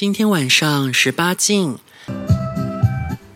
[0.00, 1.76] 今天晚上十八禁。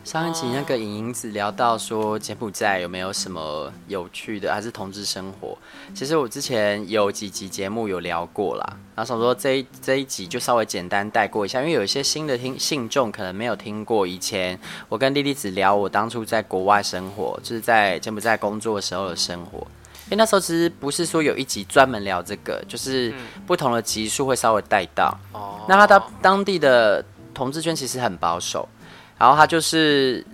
[0.02, 5.58] 上一集那个影影子聊到说柬埔寨有没有什么有趣的，还是同志生活？
[5.94, 8.64] 其实我之前有几集节目有聊过啦，
[8.96, 14.58] 然后想说这一这一集就稍微简单带过一下，因为有一些新的听信众可能没有听过以前
[14.88, 19.66] 我跟莉莉子聊我当初在国外生活，就是在柬埔寨工作的时候的生活。
[20.06, 23.12] 因为那时候其实不是说有一集专门聊这个，就是
[23.46, 25.16] 不同的集数会稍微带到。
[25.32, 28.68] 哦，那他到当地的同志圈其实很保守。
[29.16, 30.26] 然后他就是，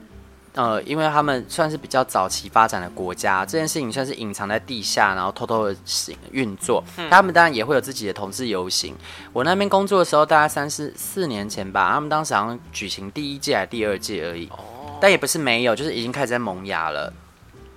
[0.55, 6.83] 呃，因为他们算是比较早期发展的国家，这件事情算是隐藏在地下，然后偷偷的行运作。
[6.97, 8.97] 嗯、他们当然也会有自己的同志游行。
[9.33, 17.13] 我那边工作的时候，大概三四四年前吧，他们当时好像举行第一届还是第二届而已，哦、但也不是没有，就是已经开始在萌芽了。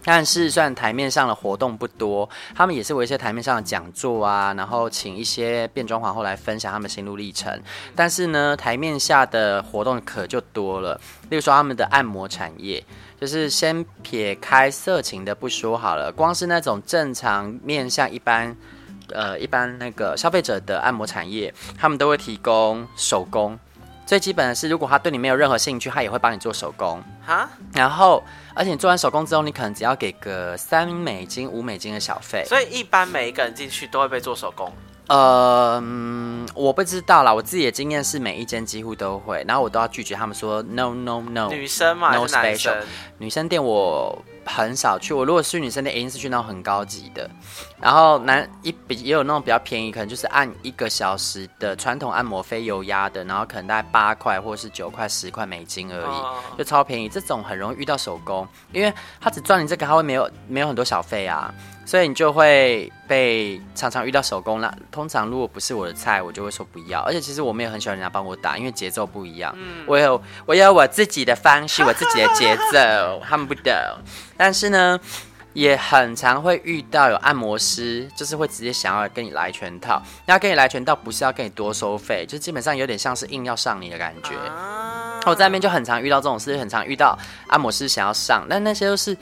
[0.06, 7.58] 但是，虽然台面上的活动不多，他们也是有一些台面上的讲座啊，然后请一些变装皇后来分享他们心路历程。
[7.96, 12.84] 但是呢，台面下的活动可就多了，例如说他们的按摩产业，
[13.20, 18.56] 就是先撇开色情的不说好了，光是那种正常面向一般，
[19.10, 23.58] 呃，一般那个消费者的按摩产业，他们都会提供手工。
[24.06, 27.04] 最基本的是，如果他对你没有任何兴趣，他也会帮你做手工。
[27.26, 28.23] 哈，然后。
[28.56, 32.45] 而且你做完手工之后，你可能只要给个三美金、五美金的小费。
[32.45, 34.72] 所以一般每一个人进去都会被做手工。
[35.08, 37.34] 呃、嗯，我不知道啦。
[37.34, 41.50] 我自己的经验是每一间几乎都会，然后我都要拒绝他们说 no no no。
[41.50, 42.78] 女生嘛，no special。
[43.18, 47.30] 女生店我很少去，我如果是女生店，一定是去那种很高级的。
[47.82, 57.10] 然后男一比也有那种比较便宜，可能就是按一个小时的传统按摩非油压的，然后可能大概八块或者是九块、十块美金而已，就超便宜。
[57.10, 61.54] 这种很容易遇到手工，因为他只赚你这个，他会没有没有很多小费啊。
[61.86, 67.02] 所以你就会被常常遇到手工，那通常如果不是我的菜，我就会说不要。
[67.02, 69.53] 而且其实我们也很喜欢人家帮我打，因为节奏不一样。
[69.58, 73.73] 嗯，我有我有我自己的方式，我自己的节奏，他们不懂。
[74.38, 74.98] 但是呢，
[75.52, 80.02] 也很常会遇到有按摩师，就是会直接想要跟你来全套。
[80.26, 84.36] 那跟你来全套不是要跟你多收费，就基本上有点像是硬要上你的感觉。
[84.48, 87.17] 啊，我在那边就很常遇到这种事，很常遇到
[87.50, 89.15] 按摩师想要上，但那些都是。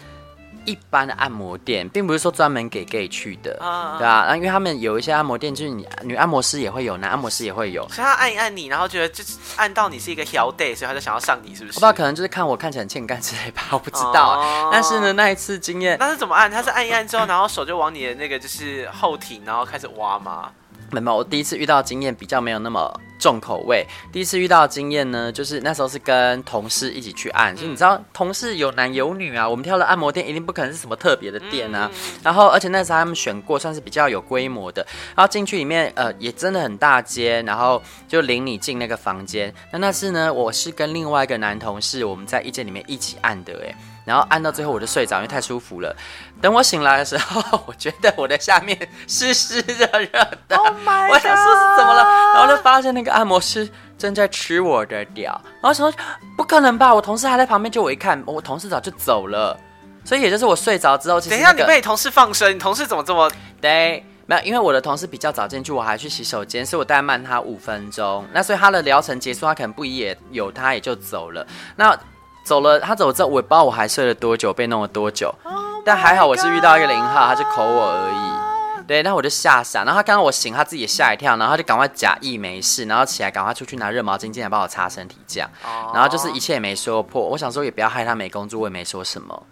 [0.65, 11.77] 一般的按摩店，并不是说专门给 gay 去的，啊对啊，因为他们有一些按摩店，就是你女按摩师也会有，男按摩师也会有，所以他按一按你，然后觉得就是按到你是一个小 day，所以他就想要上你，是不是？
[11.77, 14.39] 我不知道，可能就是看我看起来很欠干之类吧，我不知道。
[14.39, 16.49] 啊、但是呢，那一次经验，那是怎么按？
[16.49, 20.51] 他是按一按之后，然后手就往你的那个就是后庭，然后开始挖吗？
[20.91, 23.85] 没有，我第一次遇到经验比较没有那么重口味。
[24.11, 31.89] 第一次遇到经验呢，就是那时候是跟同事一起去按，所以你知道同事有男有女啊，我们挑的按摩店一定不可能是什么特别的店啊。
[32.21, 34.85] 然后，而且那时候他们选过算是比较有规模的，
[35.15, 39.53] 然后进去里面呃也真的很大间，然后就领你进那个房间。
[39.71, 43.73] 那那次呢，我是跟另外一个男同事，我们在一间里面一起按的，哎。
[44.03, 45.95] 然后按到最后我就睡着，因为太舒服了。
[46.41, 48.75] 等我醒来的时候，我觉得我的下面
[49.07, 50.09] 湿湿热热
[50.47, 50.57] 的。
[50.57, 52.03] Oh 我想说是怎么了？
[52.33, 55.39] 然后就发现那个按摩师正在吃我的屌。
[55.61, 55.93] 然后说
[56.35, 56.93] 不可能吧？
[56.93, 59.55] 我同事还在旁边，就我一看，我同事早就走了。
[60.03, 63.31] 所以也就是我睡着之后，其实、那个、等一下你被你同事放生，你同事怎么这么
[63.61, 64.03] 对？
[64.25, 68.25] 没有，因为我的同事比较早进去，我还去洗手间，所以我大概慢他五分钟。
[68.33, 71.45] 那所以他的疗程结束，他可能不一也有他也就走了。
[71.75, 71.95] 那。
[72.43, 75.31] 走了，他走了之后，我也不知道我还睡了多久，被弄了多久。
[75.43, 78.85] Oh、但还好我是遇到一个零号，他就口我而已。
[78.87, 79.83] 对，那我就吓傻。
[79.83, 85.49] 然后他看到我醒，他自己也吓一跳，然后他就赶快假意没事，然后起来赶快出去拿热毛巾进来帮我擦身体，这样。
[85.63, 87.25] Oh、然后就是一切也没说破。
[87.25, 89.43] 我想说也不要害他没工作，我也没说什么。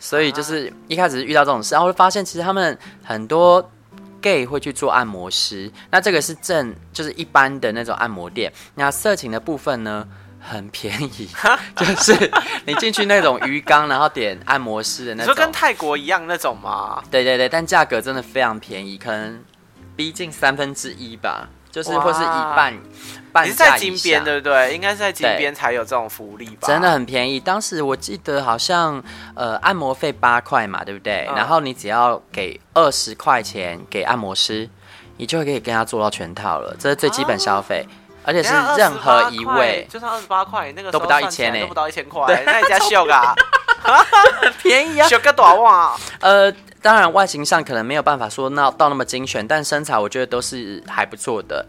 [0.00, 3.70] 所以就是一开始遇到这种事，然后我就发现其实他们很多
[4.20, 5.70] gay 会去做按摩师。
[5.90, 8.52] 那这个是正就是一般的那种按摩店。
[8.74, 10.06] 那色情的部分呢？
[10.42, 11.28] 很便宜，
[11.76, 12.30] 就是
[12.66, 17.02] 你进去那种鱼缸，然后点按摩师的那种，你说跟泰国一样那种吗？
[17.10, 19.42] 对对对，但价格真的非常便宜，可能
[19.94, 22.74] 逼近三分之一吧，就是或是一半。
[23.32, 24.74] 半在金边对不对？
[24.74, 26.68] 应该是在金边才有这种福利吧？
[26.68, 29.02] 真的很便宜，当时我记得好像
[29.34, 31.26] 呃按摩费八块嘛，对不对？
[31.30, 34.68] 嗯、然后你只要给二十块钱给按摩师，
[35.16, 37.86] 你就可以跟他做到全套了，这是最基本消费。
[37.88, 42.42] 啊而且是任何一位，就算二十八块，那个都不到一千呢，都不到一千块。
[42.46, 43.34] 那你家 秀啊，
[44.40, 45.96] 很 便宜啊，秀个短袜。
[46.20, 51.66] 呃，当然外形上可能没有办法说那到那么精选，但身材我觉得都是还不错的。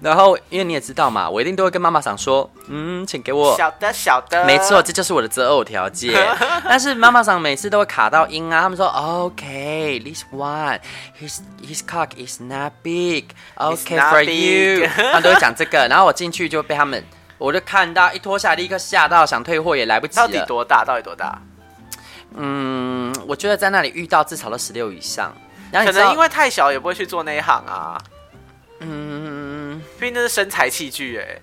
[0.00, 6.14] 然后因为你也知道嘛，我一定都会跟妈妈桑说，嗯，请给我小的小的，没错，这就是我的择偶条件。
[6.64, 17.04] 但是妈妈桑每次都会卡到音啊，他们说，OK，this one，his his cock is not big，OK for you， 他们都会讲这个，然后我进去就被他们，
[17.36, 20.26] 我就看到一脱下来立刻吓到，想退货也来不及了。
[20.26, 20.82] 到底多大？
[20.82, 21.38] 到底多大？
[22.36, 25.30] 嗯，我觉得在那里遇到至少都十六以上，
[25.70, 28.00] 然后可能因为太小也不会去做那一行啊。
[30.00, 31.40] 嗯，毕竟那是身材器具哎。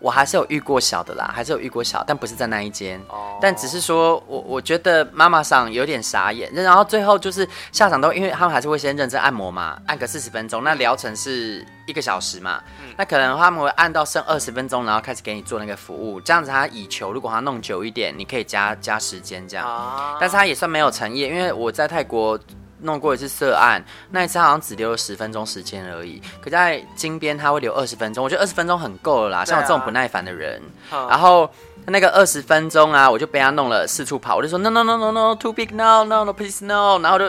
[0.00, 3.00] 我还是有遇过小的啦，还是有遇过小，但不是在那一间。
[3.08, 3.36] 哦。
[3.42, 12.62] 但只是说我我觉得妈妈桑有点傻眼，然后最后就是下场都，因为他们还是会先认真按摩嘛，按个四十分钟，那疗程是一个小时嘛。
[12.80, 12.94] 嗯。
[12.96, 19.66] 那可能他们会按到剩二十分钟，然后开始给你做那个服务，这样子他以求如果他弄久一点，你可以加加时间这样。
[19.66, 20.16] 哦。
[20.20, 22.38] 但是他也算没有诚意，因为我在泰国。
[22.80, 26.20] 弄过一次涉案，那一次好像只留了十分钟时间而已。
[26.40, 29.44] 可在金边他会留二十分钟，我觉得二十分钟很够了啦。
[29.44, 31.48] 像我这种不耐烦的人，啊、然后。
[31.90, 37.24] 那个二十分钟啊，我就被他弄了四处跑，我就说 no no no no no too big no no no please no，然后就，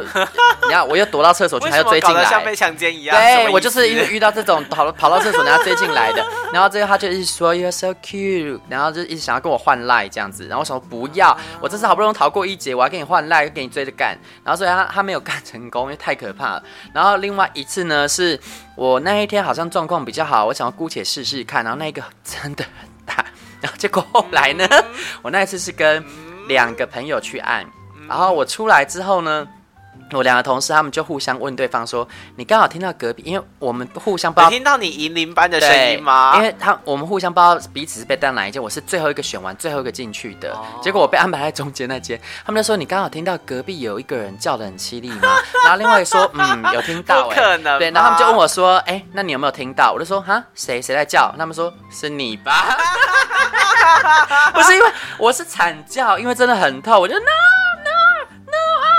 [0.70, 3.16] 然后 我又躲到厕所去，他又追进来，像被强奸一样。
[3.16, 16.64] 对，我就是因为遇到这种跑跑到厕所，然后追进来的，然后最后他就一直说 you're so cute，然后就一直想要跟我换赖这样子，然后我说不要，我这次好不容易逃过一劫，我要跟你换赖，跟你追着干，然后所以他他没有干成功，因为太可怕了。
[16.94, 18.40] 然后另外一次呢，是
[18.76, 23.26] 我那一天好像状况比较好，我想要姑且试试看，然后那个真的很大。
[23.62, 24.68] 然后结果后来呢，
[25.22, 26.04] 我那一次是跟
[26.48, 27.66] 两个朋友去按，
[28.08, 29.48] 然后我出来之后呢，
[30.12, 36.34] 我两个同事他们就互相问对方说：“你刚好听到隔壁，因为我们互相不知道听到你银铃般的声音吗？
[36.38, 45.28] 因为他我们互相不知道彼此是被带哪一间，我是最后一个选完，最后一个进去的，结果我被安排在中间那间，他们就说你刚好听到隔壁有一个人叫的很凄厉吗？
[45.66, 49.92] 然后另外说嗯有听到， 不可能，对，然后他们就问我说：哎，那你有没有听到？
[49.92, 51.32] 我就说哈谁谁在叫？
[51.38, 52.76] 他们说是你吧。”
[54.54, 57.26] 不是因为我是惨叫，因为真的很痛，我就 no
[57.84, 57.92] no
[58.46, 58.90] no 啊！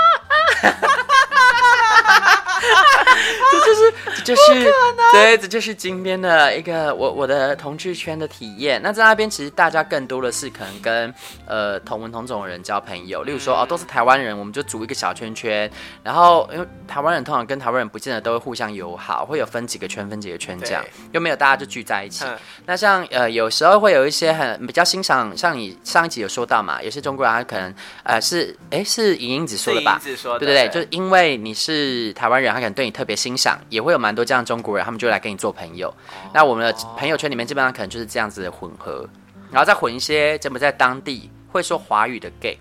[3.51, 4.73] 这就是，这就是，
[5.11, 8.81] 对，这就是今天的一个我我的同志圈的体验。
[8.81, 11.13] 那在那边，其实大家更多的是可能跟
[11.45, 15.69] 呃同文同种的人交朋友，例如说哦都是台湾人，我们就组一个小圈圈。
[16.03, 22.25] 然后因为台湾人通常跟台湾人不见得都会互相友好，会有分几个圈分几个圈这样，又没有大家就聚在一起。
[22.65, 27.73] 那像呃有时候会有一些很比较欣赏，像你上一集有说到嘛，有些中国人他可能
[28.03, 29.99] 呃是哎是莹莹子说的吧？
[30.39, 35.89] 对对对，就是因为你是台湾人，他可能对你特别欣赏，也会有蛮多这样的中国人，他们就来跟你做朋友。
[35.89, 35.93] 哦、
[36.33, 39.07] 那我们的朋友圈里面基本上可能就是这样子的混合，
[39.51, 42.57] 然后再混一些柬埔寨当地会说华语的 gay。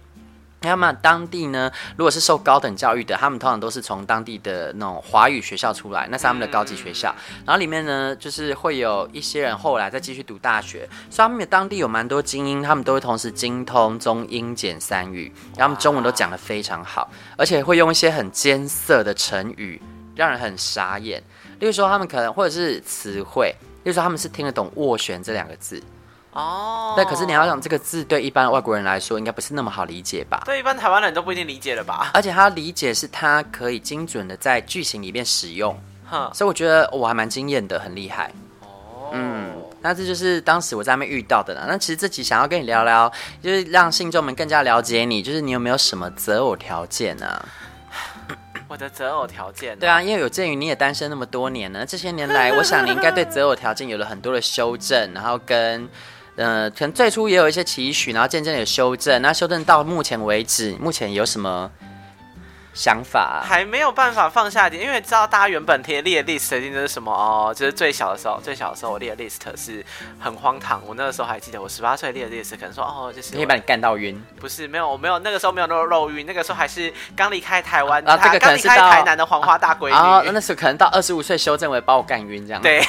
[0.62, 7.14] 那么当地呢，如果是受高等教育的，他们通常都是从当地的那种华语学校出来，那是他们的高级学校。
[7.30, 19.80] 嗯、然后里面呢，就是会有一些人后来再继续读大学，所以他们当地有蛮多精英，他们都会同时精通中英简三语，然后他们中文都讲得非常好，而且会用一些很艰涩的成语。
[20.16, 21.22] 让人很傻眼，
[21.60, 23.54] 例如说他们可能或者是词汇，
[23.84, 25.82] 例如说他们是听得懂“斡旋”这两个字
[26.32, 30.42] 哦，但可是你要想这个字对一般外国人来说应该不是那么好理解吧？
[30.44, 32.10] 对一般台湾人都不一定理解了吧？
[32.14, 35.76] 而且他理解是他可以精准的在句型里面使用，
[36.08, 39.10] 哼，所以我觉得我还蛮惊艳的，很厉害哦。
[39.12, 41.66] 嗯，那这就是当时我在那边遇到的了。
[41.68, 43.10] 那其实这集想要跟你聊聊，
[43.42, 47.48] 就是让信众们更加了解你，就是你有没有什么择偶条件呢、啊？
[48.68, 55.88] 我的择偶条件，对啊，因为有鉴于你也单身那么多年呢，这些年来，我想你应该对择偶条件有了很多的修正，然后跟，
[56.40, 61.70] 呃，可能最初也有一些期许，然后渐渐的修正，那修正到目前为止，目前有什么？
[62.80, 69.84] 想法还没有办法放下点，因为知道大家原本贴列的 list 一定就是什么哦，就是最小的时候，最小的时候我列的 list 是
[70.18, 70.80] 很荒唐。
[70.86, 74.18] 我那个时候还记得，我十八岁列的 list 可能说哦，就是可以把你干到晕。
[74.40, 82.62] 不是，没有，我没有那个时候没有那么肉晕，那个时候还是刚离开台湾，然后这个可能是到台南的黄花大闺女，啊，那时候可能到二十五岁修正为把我干晕这样。
[82.62, 82.82] 对。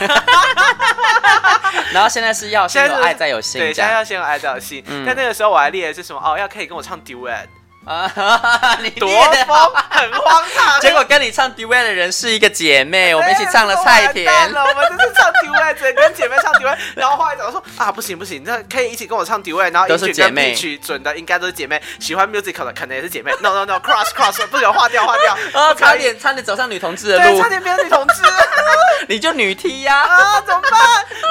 [1.92, 4.82] 然后现在是要先有爱再有性，对，现在要先有爱再有性。
[4.88, 6.22] 嗯、但那个时候我还列的是什么？
[6.24, 7.48] 哦，要可以跟我唱 duet。
[7.84, 10.80] 啊，你多疯，很荒唐。
[10.80, 14.26] 结果跟你唱 duet 的人是一个姐妹，我们一起唱了菜田。
[14.52, 16.78] 了，我们就是唱 duet，跟姐妹唱 duet。
[16.96, 23.32] 然后后来讲说啊，不行不行，那可以一起跟我唱 duet，然后一起跟 B 曲准的应该都是姐妹，喜欢 musical 的可能也是姐妹。
[23.42, 25.36] No no no，cross cross，不行，划掉划掉。
[25.60, 28.22] 啊，差点差点走上女同志的路，对，差点变成女同志。
[29.10, 29.98] 你就女 T 呀？
[30.02, 30.80] 啊，怎么办？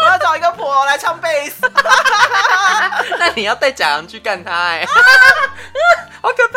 [0.02, 1.71] 我要找一个婆来唱贝斯。
[3.21, 4.85] 那你要带假洋去干他哎。
[6.23, 6.49] 好可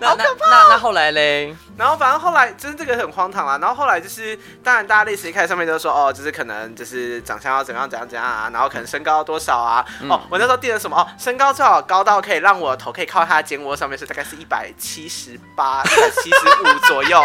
[0.00, 0.50] 怕，好可怕。
[0.50, 1.56] 那那后来嘞？
[1.76, 3.58] 然后反正后来就是这个很荒唐啦。
[3.58, 9.84] 然后后来就是，当然大家历史一开始上面都说，哦，就是可能就是长相要怎样怎样怎样啊，然后可能身高要多少啊。
[10.00, 10.96] 嗯、哦，我那时候定了什么？
[10.96, 17.24] 哦，身高最好高到可以让我的头可以靠他的肩窝上面，是大概是一百七十八、一百七十五左右。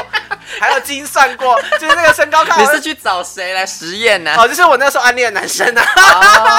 [0.60, 2.58] 还有精算过，就是那个身高看。
[2.64, 4.34] 你是去找谁来实验呢？
[4.38, 5.84] 哦，就是我那时候暗恋的男生啊。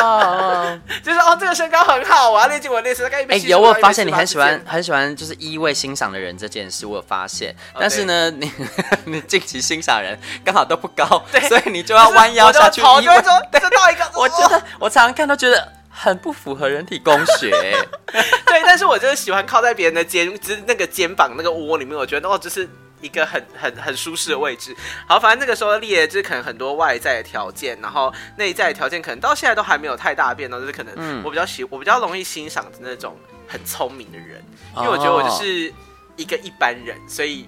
[0.03, 3.35] 哦， 就是哦，这个身高很好，我要练进我练习大概一百。
[3.35, 7.55] 哎，有我发现你很喜欢很喜欢就是一位欣赏的人这件事，我有发现。
[7.81, 8.51] 但是呢，你
[9.05, 12.81] 你近期欣赏人刚好都不高， 对，所以你就要弯腰下去。
[12.81, 14.11] 一位对，到一个。
[14.15, 17.51] 我觉得我常常看都觉得很不符合人体工学。
[18.47, 22.69] 对，但是我就是喜欢靠在别人的肩，就是那个肩膀那个窝里面，我觉得哦，就是。
[23.01, 33.17] 一个很很很舒适的位置，好，反正那个时候列就是可能很多外在的条件，然后内在的条件可能到现在都还没有太大变动，就是可能我比较喜我比较容易欣赏那种
[33.47, 34.43] 很聪明的人，
[34.79, 35.73] 因为我觉得我就是
[36.17, 37.47] 一个一般人，所以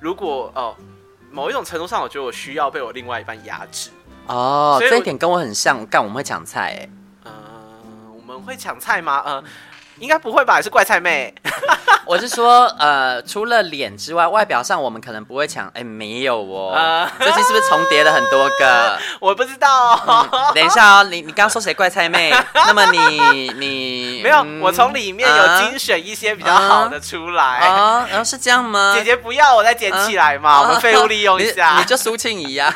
[0.00, 0.74] 如果哦
[1.30, 3.90] 某一种程度上，我觉得我需要被我另外一半压制
[4.26, 6.88] 哦，这一点跟我很像，干我们会抢菜哎，
[7.24, 9.22] 嗯、呃，我们会抢菜吗？
[9.26, 9.44] 嗯、呃。
[10.00, 10.56] 应该不会吧？
[10.56, 11.32] 也是怪菜妹。
[12.06, 15.68] 我是说，呃，除了脸之外，外表上我们可能不会抢。
[15.74, 16.72] 哎，没有哦。
[16.74, 18.98] 呃，最近是不是重叠了很多个？
[19.20, 19.94] 我不知道。
[20.06, 22.34] 嗯、等一下哦，你你刚刚说谁怪菜妹？
[22.52, 24.38] 那么你你没有？
[24.38, 27.44] 嗯、我从里面有精选一些比较好的出来。
[27.44, 28.92] 啊，然、呃、后是这样吗？
[28.96, 30.56] 姐姐不要，我再捡起来嘛。
[30.56, 31.74] 呃、我们废物利用一下。
[31.74, 32.74] 你，你就苏庆怡呀？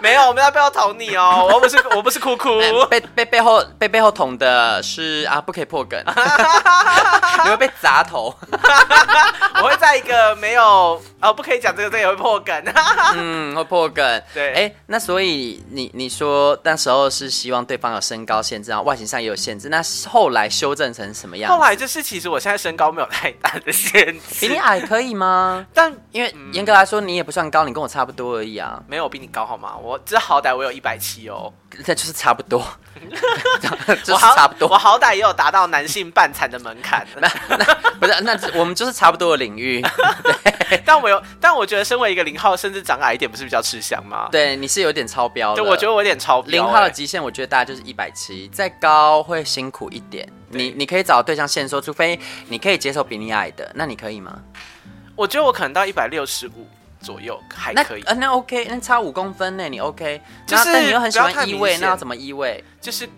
[0.00, 1.50] 没有，我们要背后捅你哦。
[1.52, 2.58] 我不是我不是哭哭。
[2.88, 5.63] 被被背后被背后捅的是啊，不可以。
[5.64, 6.02] 破梗，
[7.44, 8.34] 你会被砸头。
[9.62, 12.54] 我会在一个没有哦，不可以讲这个，这个也会破梗。
[13.16, 14.22] 嗯，会破梗。
[14.34, 21.50] 对，哎、欸，那所以你你说那时候是希望对方有身高限制，然后外形上也有限制，那后来修正成什么样？
[21.50, 25.66] 后来就是其实我现在身高没有太大的限制，比你矮可以吗？
[25.72, 28.82] 但因为严格来说你也不算高，你跟我差不多而已啊。
[28.86, 29.76] 没有比你高好吗？
[29.76, 31.52] 我这好歹我有一百七哦，
[31.86, 32.62] 那就是差不多。
[34.04, 37.04] 就是差不多，我好歹也有达到男性半残的门槛。
[37.18, 37.64] 那那
[37.98, 39.82] 不是，那我们就是差不多的领域。
[40.22, 44.28] 对，但我有，但我觉得身为一个零号，甚至长矮一点，不是比较吃香吗？
[44.30, 45.62] 对，你是有点超标的。
[45.62, 46.50] 对，我觉得我有点超标。
[46.50, 50.28] 零号的极限，我觉得大概就是一百七，再高会辛苦一点。
[50.50, 52.18] 你你可以找对象先说，除非
[52.48, 54.38] 你可以接受比你矮的，那你可以吗？
[55.16, 56.66] 我觉得我可能到一百六十五。
[57.00, 59.68] 左右还可以，那，呃、那 OK，那差五公分呢？
[59.68, 60.18] 你 OK？
[60.46, 62.58] 就是但你又很喜欢依偎，那要怎么依偎？
[62.80, 63.10] 就是、呃、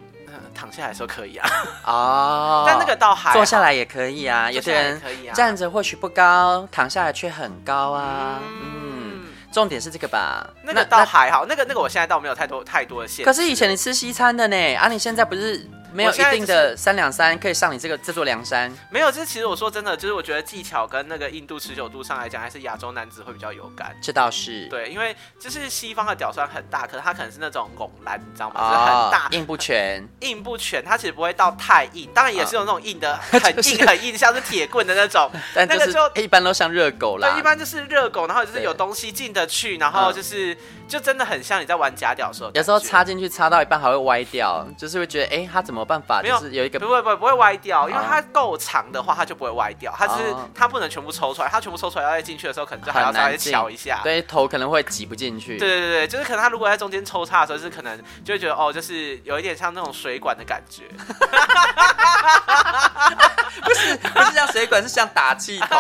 [0.57, 1.49] 躺下来的时候可以啊。
[1.85, 4.51] 哦， 但那个倒还坐下来也可以啊。
[4.51, 8.41] 有些人可以啊，站着或许不高，躺下来却很高啊。
[8.43, 10.47] 嗯，嗯，重点是这个吧？
[10.63, 13.25] 那个倒还好，那，那个那个我现在倒没有太多太多的限制。
[13.25, 14.75] 可是以前你吃西餐的呢？
[14.77, 15.69] 啊，你现在不是？
[15.93, 18.73] 没有一定的三两三可以上你这个这座梁山。
[18.90, 23.95] 没有，就是其实我说真的，就是我觉得技巧跟那个硬度持久度上来讲，还是亚洲男子会比较有感。
[24.02, 24.66] 这倒是。
[24.69, 28.55] 对，因为就是西方的屌虽然很大，可是它可能是那种拱栏，你知道吗？
[28.57, 32.11] 哦、就是很大，硬不全， 硬不全，它其实不会到太硬。
[32.14, 35.31] 当然也是有那种硬的，哦、 很硬很硬， 像是铁棍的那种。
[35.55, 37.31] 但那个就一般都像热狗啦。
[37.31, 40.55] 对，一般就是热狗，然后就是有东西进得去，然后就是。
[40.55, 46.23] 嗯就真的很像你在玩假屌的时候，有时候插进去插到一半还会歪掉，就是会觉得哎、欸，它怎么办法？
[46.23, 49.92] 就是有一个不会不会不会歪掉，因为它够长的话，它就不会歪掉。
[49.97, 55.59] 它只是它不能全部抽出来，它全部抽出来要再进去的时候，可能就还要稍微敲一下，对，头可能会挤不进去。
[55.59, 60.85] 对对对对，就是可能它如果在中间抽插的时候，是可能就会觉得哦，就是有一点像那种水管的感觉。
[63.63, 65.79] 不是不是像水管，是像打气筒。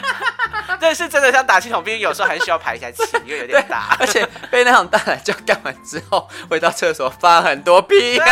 [0.78, 8.26] 对，是真的像打气筒，毕竟有时候还是需要排一下气，因为有点大， 而且被那种大奶就干完之后，回到厕所放很多屁，对，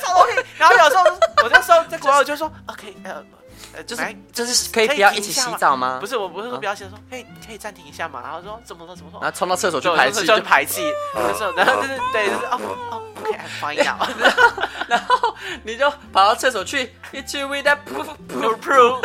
[0.00, 0.32] 超多屁。
[0.56, 1.04] 然后有时候
[1.42, 3.22] 我那时候在国外，我就说 OK，呃
[3.76, 5.98] 呃，就是就是可以不要一起洗澡吗？
[6.00, 8.20] 不是，我不是说不要洗，说可以可以暂停一下嘛。
[8.22, 10.92] 然后说怎么了怎么了，然后冲到厕所去排气，就排气。
[11.56, 14.06] 然后就是对，就是哦哦，OK，I'm fine now。
[14.88, 19.00] 然后你就跑到厕所去，Hit you with that proof proof proof。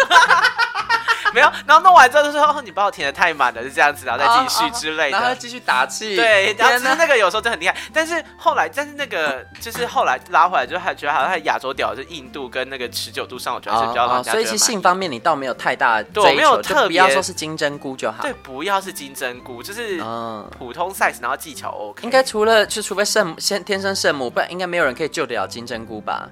[1.33, 6.15] 没有，然后弄完之后就说：“哦，你把我填的太满了，是这样子，然后再继续之类的。”然后继续打气。
[6.15, 14.23] 对，然后其实那个有时候真的很厉害，但是后来，但是那个就是后来拉回来，就还觉得好像亚洲屌，就印度跟那个持久度上，我觉得是比较好。
[14.23, 18.23] 所以其实性方面你倒没有太大的追求，没有特别，不要说是金针菇就好。
[18.23, 20.01] 对，不要是金针菇，就是
[20.57, 22.03] 普通 size，然后技巧 OK。
[22.03, 26.27] 应该除了就除非圣母先天生圣母，不然应该没有人可以救得了金针菇吧？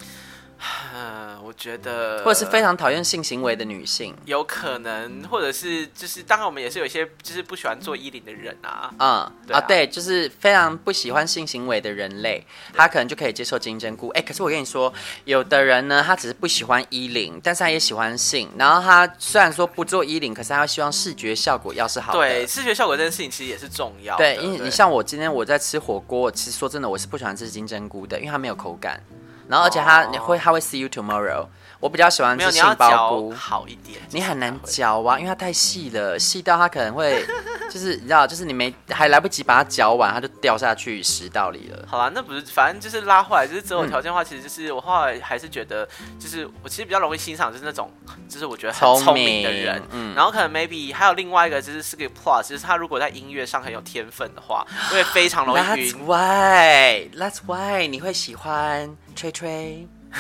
[0.94, 14.10] 嗯， 我觉得，或者是非常讨厌性行为的女性，有可能，或者是就是，当然我们也是有一些就是不喜欢做衣领的人啊，嗯，对啊，啊，对，就是非常不喜欢性行为的人类，他可能就可以接受金针菇。
[14.10, 14.92] 哎，可是我跟你说，
[15.26, 22.20] 有的人呢，他只是不喜欢衣领，但是他也喜欢性，然后他虽然说不做衣领，可是他希望视觉效果要是好的。
[22.20, 24.24] 对，视觉效果这件事情其实也是重要的。
[24.24, 29.02] 对，因为你像我今天我在吃火锅，其实说真的，我是不喜欢吃金针菇的，因为它没有口感。
[29.49, 31.47] 然后，而且他你会，他会 see you tomorrow。
[31.80, 34.00] 我比较喜欢吃杏鲍菇，好一点。
[34.12, 37.24] 你很难嚼啊，因为它太细了，细到它可能会，
[37.70, 41.86] 就是你知道，就是你没还来不及把它嚼完，它就掉下去食道里了。
[41.88, 45.88] 好啦，那不是，反正就是拉回来，就是择偶条件的话，其实就是我后来还是觉得，
[46.20, 47.92] 就是我其实比较容易欣赏，就是那种，
[48.28, 49.82] 就是我觉得很聪明的人。
[49.92, 50.16] 嗯。
[50.16, 55.94] 然后可能 maybe 还有另外一个，就是是个 plus，就是他如果在音乐上很有天分的话， 会非常容易晕。
[55.94, 59.88] That's why, that's why 你会喜欢吹吹。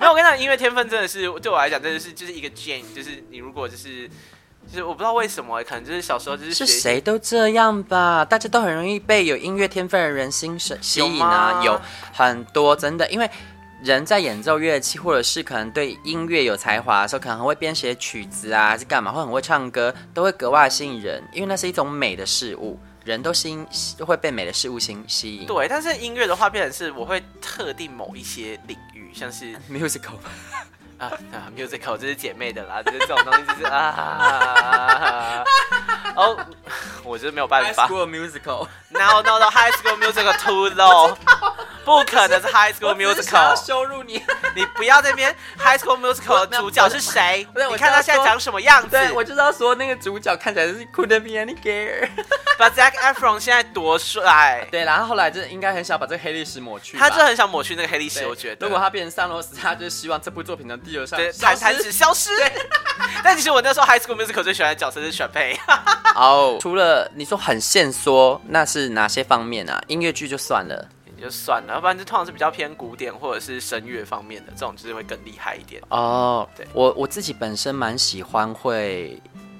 [0.00, 2.82] 没有，我跟你讲，音乐天分真的是对我来讲，真的是就是一个 gem。
[2.94, 4.08] 就是你如果就是
[4.66, 11.80] 就是我不知道为什么，可能就是小时候就是是谁都这样吧，大家都很容易被有音乐天分的人心神吸引啊，有，有
[12.12, 13.30] 很多真的，因为
[13.82, 22.80] 人在演奏乐器或者是可能对音乐有才华的时候，可能很会编写曲子啊，还是干嘛，会很会唱歌，都会格外吸引人，因为那是一种美的事物。
[23.04, 23.56] 人都吸
[24.06, 25.46] 会被美的事物吸吸引。
[25.46, 30.14] 对，但是音乐的话，变成是我会特定某一些领域，像是 musical
[30.98, 35.44] 啊啊，musical 这是姐妹的啦，就是这种东西，就是啊。
[36.16, 36.38] 哦，
[37.02, 37.86] 我觉得没有办法。
[37.86, 41.16] High School Musical，No No No，High School Musical too low。
[41.84, 44.14] 不可能是 High School Musical，羞辱你！
[44.54, 47.46] 你不要这边 High School Musical 的主角是谁？
[47.54, 48.88] 你看他现在长什么样子？
[48.88, 52.08] 对，我就是要说那个主角看起来就是 Couldn't be any gayer。
[52.56, 54.66] 把 Zac Efron 现在多帅！
[54.70, 56.96] 对，然后后来就应该很想把这个黑历史抹去。
[56.96, 58.66] 他就很想抹去那个黑历史，我觉得。
[58.66, 62.30] 如果他变成桑罗斯，他就希望这部作品的第二上弹弹指消失。
[63.24, 65.58] 但其实我那时候 High School Musical 最喜欢的角色是选配。
[66.14, 69.82] 哦， 除了你说很限缩，那是哪些方面啊？
[69.88, 70.88] 音乐剧就算了。
[71.16, 76.46] 就算了，要不然就通常是比较偏古典或者是声乐方面的这种，就是会更厉害一点哦。
[76.54, 79.18] 对，我我自己本身蛮喜欢会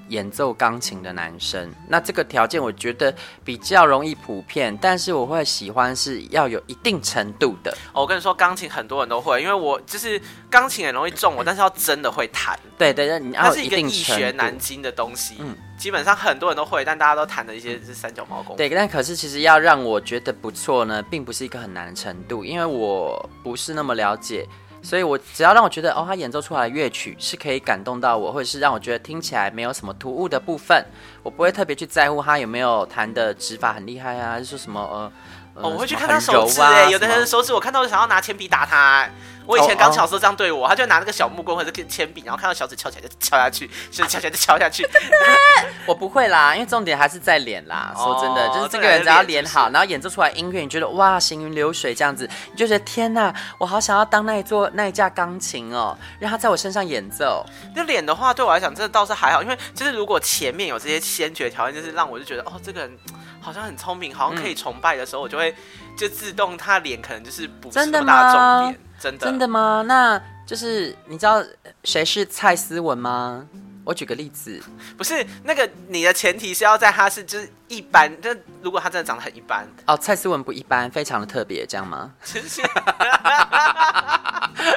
[0.09, 7.71] 演奏钢琴的男生，那这个条件我觉得比较容易普遍，但是我会喜欢是要有一定程度的。
[7.91, 12.57] 哦，我跟你说，钢琴很多人都会，因为我就是钢琴很容易中我，但是要真的会弹。
[12.77, 15.35] 对对对，它是一个易学难精的东西。
[15.39, 18.55] 嗯，基本上很多人都会，但大家都弹的一些是三脚猫功。
[18.55, 24.47] 对，但可是其实要让我觉得不错呢，并不是一个很难的程度，因为我不是那么了解。
[24.85, 30.85] 所以，我只要让我觉得哦，他演奏出来的乐曲是可以感动到我，或者是让我觉得听起来没有什么突兀的部分，
[31.23, 35.11] 我不会特别去在乎他有没有弹的指法很厉害啊，还是说什么呃，
[35.55, 39.11] 呃哦、我会去看他手指哎、欸，有的人手指我看到就想要拿铅笔打他、欸。
[39.45, 44.87] 我以前刚巧是这样对我，他就拿那个小木棍或者铅笔，然后看到小指翘起来就敲下去，小指翘起来就敲下去。
[45.85, 47.93] 我不会啦，因为重点还是在脸啦。
[47.95, 57.45] 说真的，就是这个人只要脸好，然后演奏出来音乐，你觉得哇，行云流水这样子，你就觉得天哪，我好想要当那一座那一架钢琴哦，让他在我身上演奏。
[57.75, 62.97] 那脸的话，对我来讲，真的倒是还好，因为就是如果前面有这些先决条件，就是让我就觉得哦，这个人
[63.39, 65.53] 好像很聪明，好像可以崇拜的时候，我就会
[65.95, 68.79] 就自动他脸可能就是不是那么大重点。
[68.99, 69.83] 真的，真的吗？
[69.87, 71.43] 那就是你知道
[71.83, 73.45] 谁是蔡思文吗？
[73.83, 74.59] 我举个例子，
[74.97, 82.11] 不是那个你的前提是要在他是就是一般，就如果他真的长得很一般哦，蔡思文不一般，非常的特别，这样吗？
[82.23, 82.63] 其 实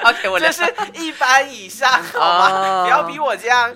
[0.05, 0.62] ，OK，我就是
[0.94, 2.85] 一般以上，好吗？
[2.85, 3.74] 不要逼我这样。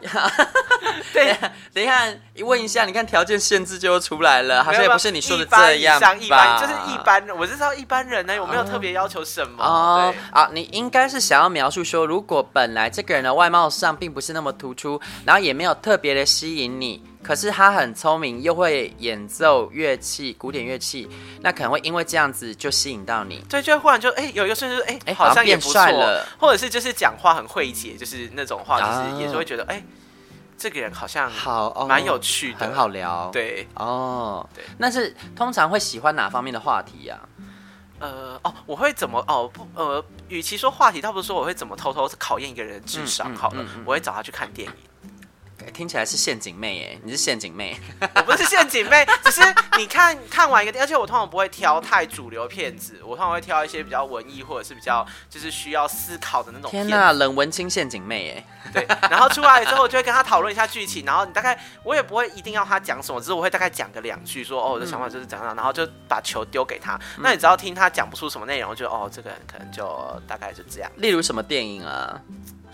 [1.12, 1.36] 对，
[1.72, 2.06] 等一下，
[2.40, 9.62] 问一下，你看条件限制就出来了，好像也不是你说的这样一般，一般就是一般，我是知道一般人呢，我没有特别要求什么？
[9.64, 21.08] 哦，啊，你应该是想要描述说，如果本来这个人的外貌上并不是那么突出，然后也没有特别的吸引你，可是他很聪明，又会演奏乐器，古典乐器，
[21.40, 23.42] 那可能会因为这样子就吸引到你。
[23.48, 29.76] 对，就忽然就哎、欸，有一个瞬间哎哎，好像也不错了，或者是就是讲话很会解，就是那种话，就是也是会觉得哎。
[29.76, 29.84] 欸
[30.58, 33.28] 这个人好像好蛮有趣的，很好聊。
[33.32, 37.18] 对哦，对，那是通常会喜欢哪方面的话题呀？
[37.98, 44.74] 呃，哦，我会怎么哦不呃，与其说话题，倒不是说我会怎么偷偷考验一个人的智商好了，我会找他去看电影。
[45.72, 47.76] 听起来是陷阱妹耶，你是陷阱妹，
[48.16, 49.40] 我不是陷阱妹，只是
[49.78, 56.70] 你看看完一个，而且我通常不会挑太主流片子，我通常会挑一些比较文艺或者是比较就是需要思考的那种。
[56.70, 70.90] 天哪，冷文青陷阱妹耶， 对，然后出来之后我就会跟他讨论一下剧情，然后你大概我也不会一定要他讲什么，只是我会大概讲个两句说，说哦我的想法就是怎样，然后就把球丢给他，嗯、那你只要听他讲不出什么内容，就哦这个人可能就大概就这样。
[70.96, 72.20] 例如什么电影啊？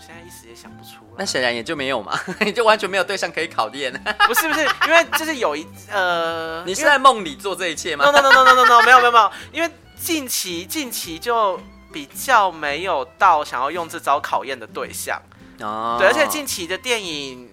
[0.09, 3.93] 现在一时也想不出，那显然也就没有嘛， 你就完全没有对象可以考验。
[4.25, 11.61] 不是不是，因为就是有一呃， 你是在梦里做这一切吗？No no no no no no no，没有没有没有，因为近期近期就
[11.93, 15.21] 比较没有到想要用这招考验的对象
[15.59, 15.97] 哦。
[15.99, 17.47] 对，而且近期的电影，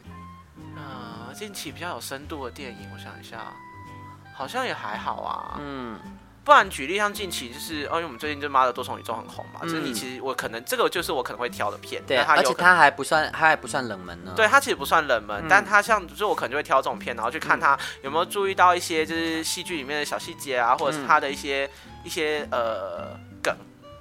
[0.77, 3.53] 呃，近期比较有深度的电影，我想一下，
[4.35, 5.59] 好像也还好啊。
[5.61, 6.01] 嗯。
[6.47, 14.33] 不然举例像近期就是，哦，因为我们最近就《妈的多重宇宙》很红嘛，嗯、就是你其实我可能这个就是我可能会挑的片，对，而且它还不算，它还不算冷门呢。
[14.37, 23.53] 对，它其实不算冷门，嗯、但它像就是我可能就会挑这种片，然后去看它有没有注意到一些就是戏剧里面的小细节啊，或者是它的一些、嗯、一些呃梗。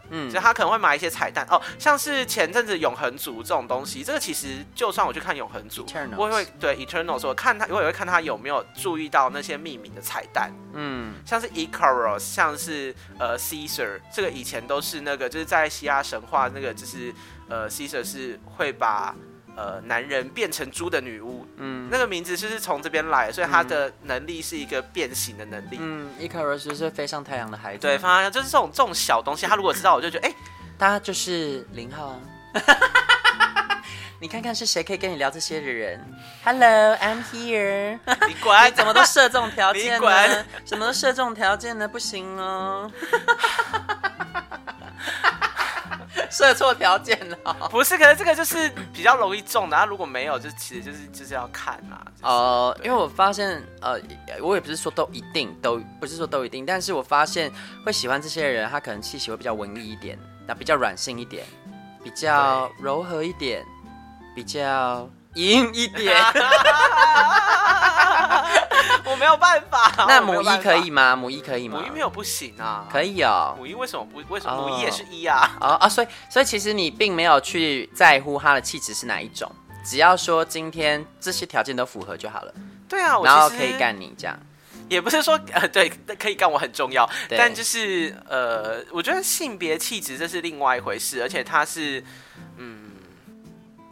[0.10, 6.16] 嗯，所以他可能会买一些彩蛋哦，像是前阵子《永恒族》这种东西，这个其实就算我去看《永恒族》，Eternals.
[6.18, 10.52] 我也会对 Eternal 说看他，我也会看他有没有注意到那些命名的彩蛋。
[10.74, 17.14] 嗯，像是 Icarus，像是呃 Caesar，这个以前都是那个就是在希腊神话那个就是
[17.50, 19.16] 呃 Caesar 是会把。
[19.56, 25.78] 呃，男人变成猪的女巫，嗯，那个名字就是从这边来，所以他的能力是一个变形的能力。
[25.80, 27.80] 嗯，伊卡洛斯是飞上太阳的孩子。
[27.80, 30.36] 对，反正就是这种这种小东西，他如果知道，我就觉得，哎、欸，
[30.78, 32.20] 他就是零号啊。
[34.18, 36.00] 你看看是谁可以跟你聊这些的人
[36.44, 38.00] ？Hello，I'm here。
[38.28, 39.94] 你管你怎么都设这种条件呢？
[39.96, 41.86] 你管怎么都设这种条件呢？
[41.86, 42.90] 不行哦。
[46.36, 47.38] 设错条件了，
[47.72, 52.04] 不是，可是这个就是比较容易中的，他如果没有，就其实就是就是要看啊。
[52.24, 53.98] 哦、就是，uh, 因为我发现，呃，
[54.42, 57.50] 我也不是说都一定，都不是说都一定，但是我发现
[57.86, 61.46] 会喜欢这些人，他可能气息会比较文艺一点，那比较软性一点，
[62.04, 63.64] 比较柔和一点，
[64.36, 66.14] 比较硬一点。
[69.06, 69.94] 我没有办法。
[70.08, 71.16] 那母一可以吗？
[71.16, 71.80] 母一可以吗？
[71.80, 72.88] 母一没有不行啊。
[72.92, 73.56] 可以哦。
[73.58, 74.22] 母一为什么不？
[74.34, 75.58] 为什么母一也是一啊？
[75.62, 79.52] 哦啊，所以所以其实你并没有去在乎他的气质是哪一种，
[79.84, 82.54] 只要说今天这些条件都符合就好了。
[82.88, 84.40] 对啊，然后可以干你这样。
[84.88, 92.04] 也不是说呃 对，可以干我很重要，但就是呃，我觉得性别气质这是另外一回事，而且他是
[92.58, 92.85] 嗯。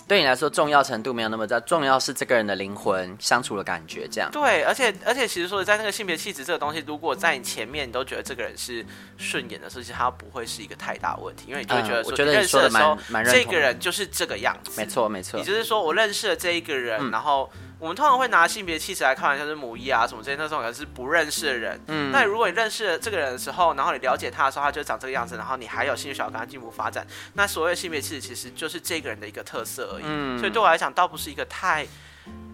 [0.07, 4.29] 对你来说重要程度没有那么大，重要是这个人的灵魂相处的感觉，这样。
[4.31, 8.85] 对，而且而且其实说在那个性别气质这个东西，如果在你前面你都觉得这个人是
[9.17, 13.43] 顺眼的时候，其实他不会是一个太大问题，因为你就会觉得说，我觉得你说的蛮蛮认同。
[13.43, 15.39] 这个人就是这个样子，没错没错。
[15.39, 17.49] 也就是说，我认识了这一个人，嗯、然后。
[17.79, 21.79] 我们通常会拿性别气质来开玩笑，是母一啊什么这些那种，可能是不认识的人。
[21.87, 30.03] 嗯，那如果你认识了这个人的时候，然后你了解他的时候，他就长这个样子，然后你还有兴趣想要跟他进一步发展，那所谓的性别气质其实就是这个人的一个特色而已。
[30.05, 31.85] 嗯，所以对我来讲，倒不是一个太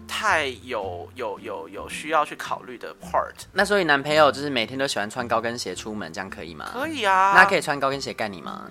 [0.08, 3.44] 太有有有有需要去考虑的 part。
[3.52, 6.70] 那所以男朋友就是每天都喜欢穿高跟鞋出门，这样可以吗？
[6.72, 7.34] 可以啊。
[7.36, 8.66] 那可以穿高跟鞋干你吗？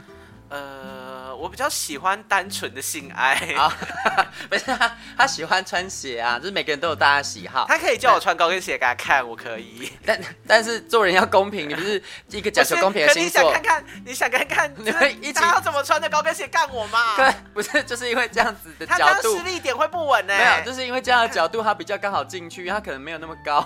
[0.50, 3.72] 呃，我比较喜欢单纯的性爱啊，
[4.50, 7.66] 不是他，他喜欢穿鞋啊，就是每个人都有大家喜好。
[7.68, 9.92] 他可以叫我穿高跟鞋给他看，我可以。
[10.04, 13.44] 但但是做人要公平，你不是 一个讲求公平的星座。
[13.44, 17.16] 你想看看，你想看看，你会一起他要怎么穿的高跟鞋干我吗？
[17.16, 20.34] 对，不是，就是因为这样子的角度，他施力点会不稳呢。
[20.36, 23.62] 没有，就是因为这样的角度，他比较刚好进去，他可能没有那么高。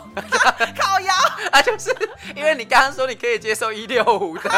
[0.77, 1.13] 靠腰
[1.49, 1.95] 啊，就是
[2.35, 4.49] 因为你刚刚说你可以接受一六五的，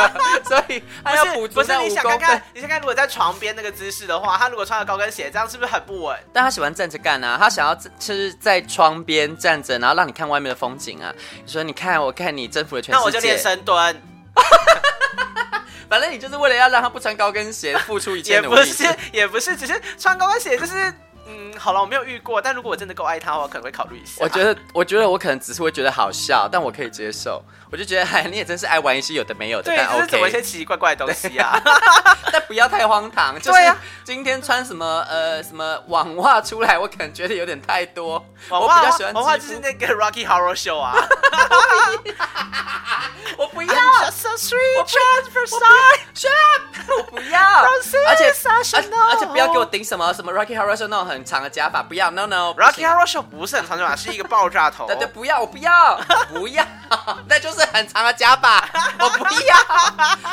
[0.44, 2.15] 所以他要补足那五公。
[2.16, 6.18] 你看，你先看，如果在床边那个姿势的话，他如果穿了高跟鞋，这样是不是很不稳？
[6.34, 11.14] 但他喜欢站着干啊，他想要就是在窗边站着，然后让你看外面的风景啊。
[11.44, 14.02] 你说，你看，我看你征服了全世界，那我就练深蹲。
[15.90, 18.60] 反正你就是为了要让他不穿高跟鞋，付出一切努力。
[18.60, 20.94] 也不是，也不是，只是穿高跟鞋就是。
[21.28, 24.18] 嗯，好了，我没有遇过，但如果我真的够爱他我可能会考虑一下。
[24.20, 27.44] 我觉得，我觉得我可能只是会觉得好笑，但我可以接受。
[27.72, 29.64] 我就觉得，哎， 你也真是爱玩一些有的没有的。
[29.66, 31.60] 对，但 OK，就是怎么一些奇奇怪怪的东西啊？
[32.32, 33.40] 但不要太荒唐。
[33.42, 33.60] 就是
[34.04, 38.24] 今天穿什么呃什么网袜出来，我可能觉得有点太多。
[38.50, 40.96] 网袜，我比较喜欢网袜就是那个 Rocky Horror Show 啊。
[43.38, 43.76] 我不要。
[43.76, 46.28] Just street transvestite。
[46.98, 47.40] 我不要。
[48.08, 48.32] 而且
[49.10, 52.54] 而且不要给我顶什么什么 Rocky Horror Show 那种很长的假发，不要，no no。
[52.58, 54.86] Rocky Horror Show 不是很长的假发， 是一个爆炸头。
[54.88, 55.98] 对对，不要，我不要，
[56.30, 56.66] 不要，
[57.30, 58.68] 那就是很长的假发，
[59.00, 59.56] 我不要，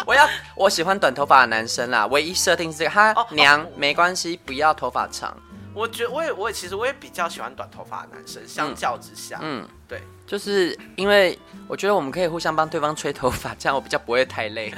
[0.06, 2.06] 我要，我喜欢短头发的男生啦。
[2.06, 5.36] 唯一设定是这个，他娘没关系，不要头发长。
[5.74, 14.72] 我觉得我也我也其实我也比较喜欢短头发的男生，相较之下，嗯，对，就是因为我觉得我们可以互相帮对方吹头发，这样我比较不会太累。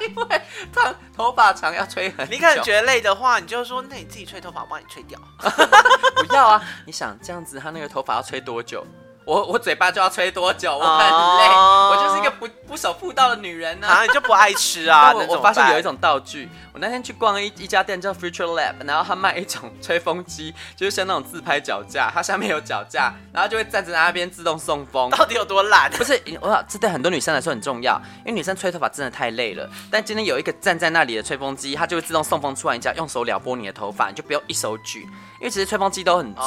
[0.00, 0.42] 因为
[0.72, 5.18] 长头发长要吹很久，你可能觉得累的话，你就说那你自己吹头发，我帮你吹掉。
[6.26, 6.62] 不要啊！
[6.86, 8.84] 你想这样子，他那个头发要吹多久？
[9.24, 10.76] 我我嘴巴就要吹多久？
[10.76, 11.92] 我很累，oh.
[11.92, 13.98] 我就是一个不不守妇道的女人呢、啊。
[13.98, 15.12] 啊，你就不爱吃啊？
[15.14, 25.10] 我我发现有一种道具，我那天去逛一一家店叫 Future Lab，然后他卖一种吹风机，就是像那种自拍脚架，它下面有脚架，然后就会站在那边自动送风。
[25.10, 25.90] 到底有多懒？
[25.90, 29.68] 不是，我想这对很多女生来说很重要，因为女生吹头发真的太累了。
[29.90, 35.02] 但今天有一个站在那里的吹风机，它就会自动送风出来，你只要用手撩拨你的头发，你就不用一手举。
[35.40, 36.44] 因为其实吹风机都很重，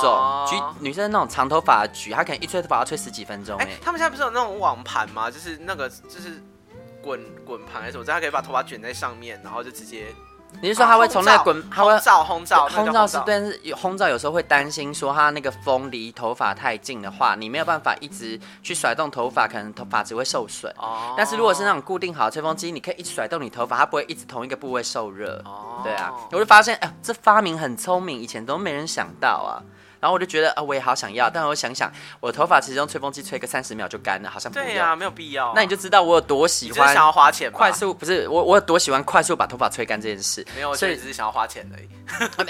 [0.50, 0.74] 举、oh.
[0.80, 3.58] 女生那种长头发举，她可能一吹头发要吹十几分钟。
[3.60, 5.30] 哎、欸，他们现在不是有那种网盘吗？
[5.30, 6.42] 就是那个就是
[7.06, 8.04] 滚滚盘还是什么？
[8.04, 10.08] 这样可以把头发卷在上面，然后就直接。
[10.62, 20.74] 你是说他会从那个滚，他会烘罩烘罩烘罩是，但是烘罩有时候会担心说他那个风离头发太近的话，你没有办法一直去甩动头发，可能头发只会受损。
[20.78, 21.14] 哦。
[21.18, 25.42] 但是如果是那种固定好的吹风机，你可以一直甩动你头发，它不会一直同一个部位受热。
[25.44, 25.82] 哦。
[25.84, 29.60] 对啊，我就发现，哎，这发明很聪明，以前都没人想到啊。
[30.06, 35.54] 然后我就觉得啊，我也好想要，但我想想，我的头发其实用吹风机吹个三十秒就干了，好像不对呀、啊，没有必要、啊。
[35.56, 40.46] 那你就知道我有多喜欢，想要花钱，快速不是我，我有多喜欢快速把头发吹干这件事。
[40.54, 41.90] 没有，所以只是想要花钱而已。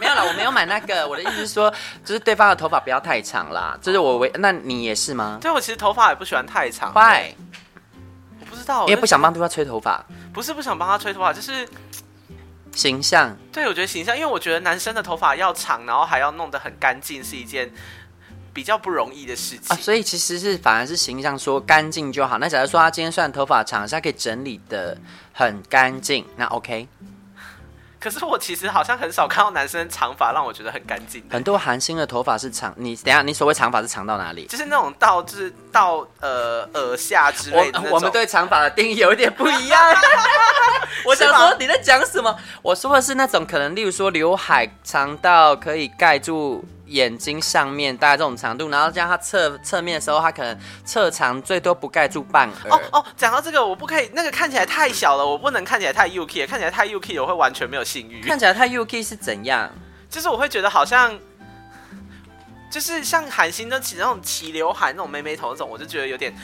[0.00, 1.06] 没有啦，我没有买那个。
[1.06, 1.72] 我的意思是说，
[2.04, 3.78] 就是对方的头发不要太长啦。
[3.80, 5.38] 就是我为，那你也是吗？
[5.40, 6.92] 对，我其实头发也不喜欢太长。
[6.92, 7.32] 快，
[8.40, 10.04] 我不知道，因为不想帮对方吹头发。
[10.34, 11.68] 不是不想帮他吹头发，就是。
[12.74, 17.70] 形象，对，我觉得形象，因为我觉得男生的头发要长，然后还要弄得很干净，是一件
[18.52, 19.64] 比较不容易的事情。
[19.68, 22.38] 啊，所以其实是反而是形象说干净就好。
[22.38, 24.96] 那假如说他今天虽然头发长，是他可以整理的
[25.32, 26.86] 很干净，那 OK。
[28.00, 31.22] 可是我其实好像很少看到男生长发让我觉得很干净。
[31.30, 34.46] 很多韩星的头发是长，你等下你所谓长发是长到哪里？
[34.46, 37.80] 就是那种到就是到呃耳下之类的。
[37.82, 39.80] 我我们对长发的定义有一点不一样。
[41.04, 42.36] 我想说你在讲什么？
[42.62, 46.64] 我说的是那种可能，例如说刘海长到可以盖住。
[46.88, 52.70] 眼睛上面大概这种长度，然后这样它侧侧面的时候，它可能侧长最多不盖住半耳。
[52.70, 58.22] 哦哦，讲到这个，我不可以，那个看起来太小了，我不能看起来太 UK，看起来太 UK 我会完全没有性欲。
[58.22, 59.70] 看起来太 UK 是怎样？
[60.10, 61.18] 就是我会觉得好像，
[62.70, 66.34] 就是像韩星都起那种齐刘海那种妹妹头那种，我就觉得有点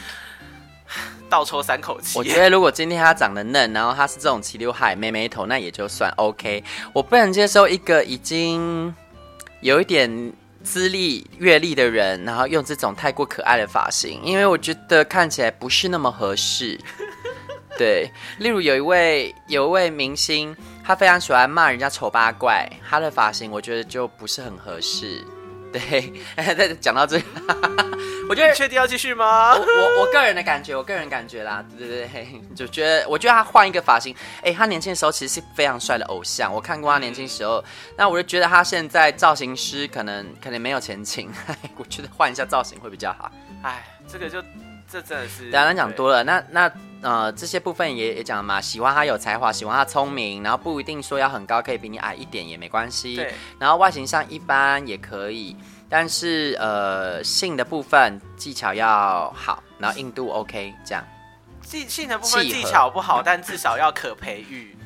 [1.31, 2.17] 倒抽三口气。
[2.19, 6.63] 我觉得如果今天她长得嫩，然后她是这种齐刘海妹妹头，那也就算 OK。
[6.93, 8.95] 我不能接受一个已经。
[9.65, 16.79] 有一点资历、阅历的人，然后用这种太过可爱的发型，因为我觉得看起来不是那么合适。
[17.79, 18.07] 对，
[18.39, 25.25] 例如有一位有一位明星，他非常喜欢骂人家丑八怪，他的发型我觉得就不是很合适。
[25.73, 27.25] 对，再 讲到这个，
[28.29, 29.53] 我觉得确定要继续吗？
[29.55, 37.63] 我我我个人的感觉，我个人感觉啦，对对对，就觉得我觉得他换一个发型，哎，他年轻的时候其实是非常帅的偶像，我看过他年轻时候，
[37.97, 41.31] 那我就觉得他现在造型师可能可能没有前景，
[41.77, 43.31] 我觉得换一下造型会比较好。
[43.63, 44.43] 哎，这个就
[44.91, 55.57] 这真的是，刚刚讲多了，那那呃这些部分也也讲了嘛，喜欢他有才华，喜欢他聪明，然后不一定说要很高，可以比你矮一点也没关系，对，然后外形上一般也可以。
[55.89, 61.05] 但是呃，性的部分技巧要好，然后硬度 OK，这样。
[61.63, 64.77] 技性的部分技巧不好，但至少要可培育。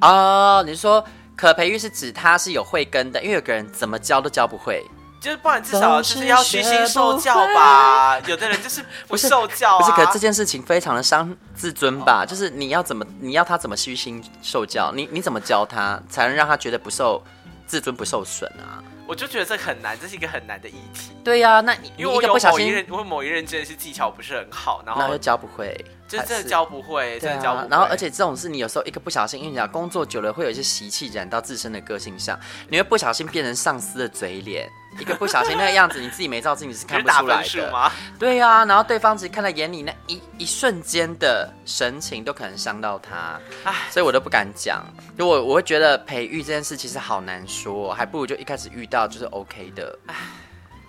[0.00, 1.04] 哦，你说
[1.36, 4.84] 可培育是指他是有慧根的，因为有个人怎么教都教不会，
[5.20, 8.18] 就是不然至少就是要虚心受教吧。
[8.20, 12.22] 有的人就是不受教啊，不是，不是，可是这件事情非常的伤自尊吧？
[12.24, 14.90] 哦，就是你要怎么，你要他怎么虚心受教？
[14.92, 17.22] 你你怎么教他，才能让他觉得不受
[17.66, 18.82] 自尊不受损啊？
[19.12, 21.12] 我就觉得这很难，这是一个很难的议题。
[21.22, 25.78] 对呀、啊，那你因为我有某一任，我某一任真的是技巧不是很好，然后又教不会，
[26.18, 27.68] 就真的教不会，真的教不会。
[27.70, 34.68] 然后而且这种事，你有时候一个不小心，因为你讲工作久了会有一些习气染到自身的个性上，你会不小心变成上司的嘴脸。
[34.98, 37.90] 一个不小心那个样子，你自己没照镜子是看不出来的吗？
[38.20, 44.84] 对呀、啊，然后对方只看在眼里，那一一瞬间的神情都可能伤到他，唉，所以我都不敢讲。
[45.16, 49.98] 就我我会觉得培育这件事其实好难说，还不如就一开始遇到就是 OK 的。
[50.08, 50.14] 唉，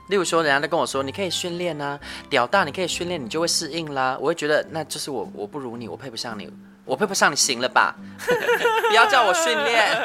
[0.08, 4.18] 例如说人家都跟我说你可以训练啊，屌大你可以训练，你就会适应啦。
[4.20, 6.52] 我会觉得那就是我我不如你，我配不上你，
[6.86, 7.96] 我配不上你，行了吧？
[8.90, 10.02] 不要叫我训练，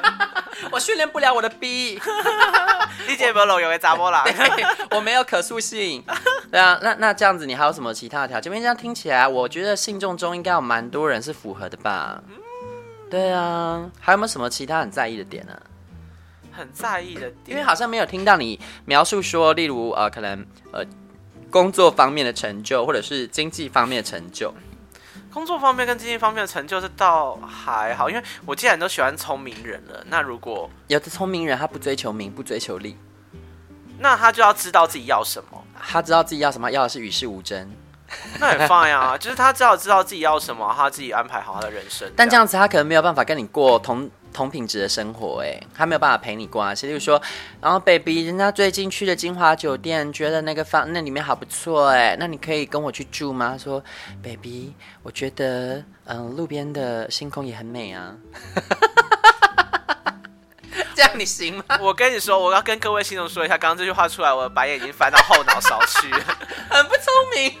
[0.70, 2.00] 我训练不了我的逼。
[3.08, 4.24] 你姐不老有个杂波啦，
[4.90, 6.04] 我没有可塑性。
[6.50, 8.52] 对啊，那那这样子，你还有什么其他的条件？
[8.52, 12.22] 因为这样听起来，我觉得信众中应该有蛮多人是符合的吧？
[13.10, 15.62] 对啊，还有没有什么其他很在意的点呢、啊？
[16.60, 20.84] 很在意的点，因为好像没有听到你描述说，例如呃，可能呃，
[21.50, 24.52] 工作方面的成就，或者是经济方面的成就。
[25.32, 32.96] 工作方面跟经济方面的成就是倒还好，因为我既然都喜欢聪明人了，那如果有的聪明人他不追求名，不追求利，
[33.98, 35.64] 那他就要知道自己要什么。
[35.80, 37.70] 他知道自己要什么，要的是与世无争。
[38.40, 42.10] 那很 fine 啊， 就是他只要知道自己要什么，他自己安排好他的人生。
[42.16, 46.72] 但这样子他可能没有办法跟你过同同品质的生活，哎，他没有办法陪你过啊。
[46.82, 47.20] 例如说，
[47.60, 53.50] 然后 baby，人家最近去的金华酒店，觉得那个房那里面好不错，哎，那你可以跟我去住吗？
[53.52, 53.82] 他说
[54.22, 58.14] ，baby，我觉得嗯，路边的星空也很美啊。
[60.94, 61.64] 这样你行吗？
[61.80, 66.18] 我跟你说，我要跟各位听众说一下，刚刚这句话出来，我的白眼已经翻到后脑勺去了，
[66.70, 67.58] 很不聪明。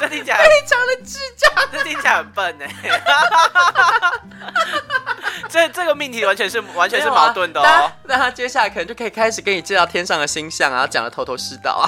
[0.00, 2.68] 这听起来非常的智障，这听起来很笨哎。
[5.48, 7.90] 这这个命题完全是完全是矛盾的哦。
[8.04, 11.86] 那他接下来可能就可以开始跟你介绍天上的星象啊，讲的头头是道啊。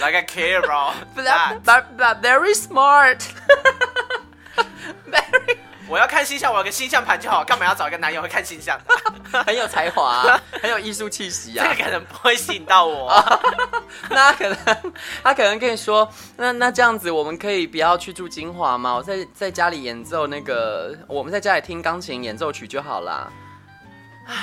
[0.00, 0.92] Like I care, bro.
[1.16, 3.18] But but but very smart.
[5.06, 5.58] Very.
[5.90, 9.42] 我要看星象，我有个星象盘就好，干嘛要找一个男友会看星象的？
[9.42, 11.66] 很有才华、啊， 很有艺术气息啊！
[11.66, 13.12] 这个可能不会吸引到我。
[14.08, 14.92] 那他可能，
[15.24, 18.94] 他可能跟你说，那那这样子，我们可以不要去住金华吗？
[18.94, 23.28] 我在在家里演奏那个，我们在家里听钢琴演奏曲就好啦。
[24.28, 24.36] 唉。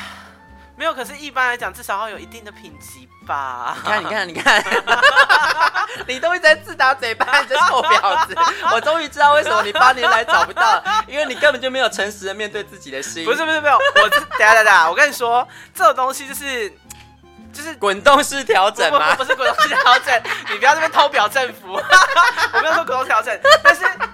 [0.76, 3.76] 没有，可是一般来讲，至少要有一定的品级吧。
[3.84, 4.64] 你看，你看，你看，
[6.08, 8.36] 你都一直在自打嘴巴，你这臭婊子！
[8.74, 13.26] 我终于知道为什么你八年来找不到，因为你根本就没有诚实的面对自己的心。
[13.26, 16.74] 不是，不是，没有，我等下等下，我跟你说，这种东西就是。
[17.54, 19.16] 就是滚动式调整吗？
[19.16, 21.74] 不，是滚动式调整，你不要这边偷表政府。
[22.54, 23.36] 我没有说滚动调整，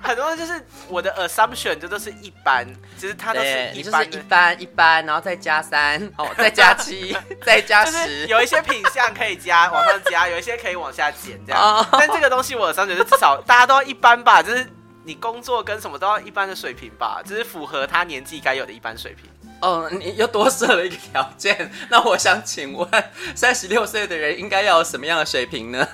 [0.03, 0.53] 很多人就是
[0.89, 11.87] 我的 assumption 就都是一般，其实他都是一般，就是一般一般，然后再加三，哦，再加七， 再加十，有一些品相可以加往上加，有一些可以往下减这样。
[11.93, 14.67] 但这个东西我的 assumption 是至少大家都要一般吧，就是
[15.05, 19.29] 你工作跟什么都要一般的水平吧，就是符合他年纪该有的一般水平。
[19.61, 22.89] 哦，你又多设了一个条件，那我想请问，
[23.33, 25.87] 三十六岁的人应该要有什么样的水平呢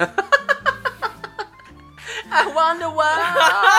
[2.29, 3.15] ？I wonder why，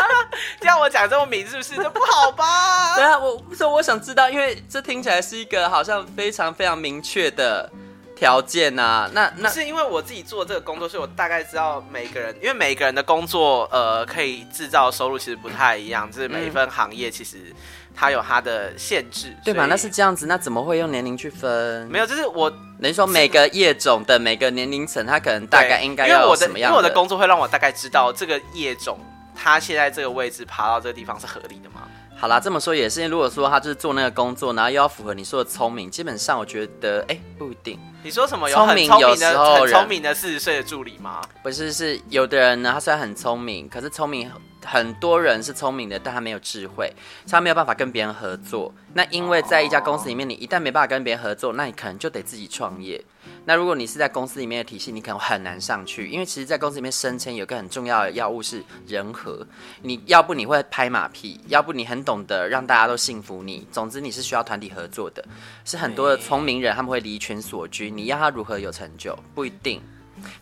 [0.60, 1.76] 这样我讲这么明是不是？
[1.76, 2.94] 这不好吧？
[2.98, 7.70] 对啊，我说我想知道，因为这听起来是一个好像非常非常明确的
[8.16, 9.08] 条件啊。
[9.12, 17.54] 那那是因为我自己做这个工作，所以我大概知道每个人，因为每个人的工作呃可以制造收入其实不太一样，就是每一份行业其实。
[18.00, 19.66] 它有它的限制，对吗？
[19.66, 21.86] 那是这样子，那怎么会用年龄去分？
[21.88, 22.48] 没有，就是我
[22.80, 26.78] 等于说每个业种的每个年龄层，它可能大概应该要有什么样的？
[26.78, 28.98] 因为我的工作会让我大概知道这个业种，
[29.36, 31.82] 它现在这个位置爬到这个地方是合理的吗？
[32.16, 33.06] 好啦，这么说也是。
[33.06, 37.78] 如果说他就是做那个工作，然后又要符合你说的聪明，基本上我觉得，哎，不一定。
[38.02, 38.48] 你说什么？
[38.48, 41.20] 有很聪明的、很聪明的四十岁的助理吗？
[41.42, 44.30] 不是，是有的人呢，他虽然很聪明，可是聪明。
[44.62, 46.92] 很多人是聪明的，但他没有智慧，
[47.26, 48.70] 他没有办法跟别人合作。
[48.92, 53.02] 那因为在一家公司里面，你一旦没办法跟别人合作，那你可能就得自己创业。
[53.46, 59.46] 那如果你是在公司里面的体系，你可能很难上去，因为其实，在公司里面升迁有个很重要的要务是人和。
[59.80, 63.66] 你要不你会拍马屁，要不你很懂得让大家都信服你。
[63.72, 65.24] 总之你是需要团体合作的，
[65.64, 67.89] 是很多的聪明人他们会离群索居。
[67.90, 69.82] 你要他如何有成就，不一定。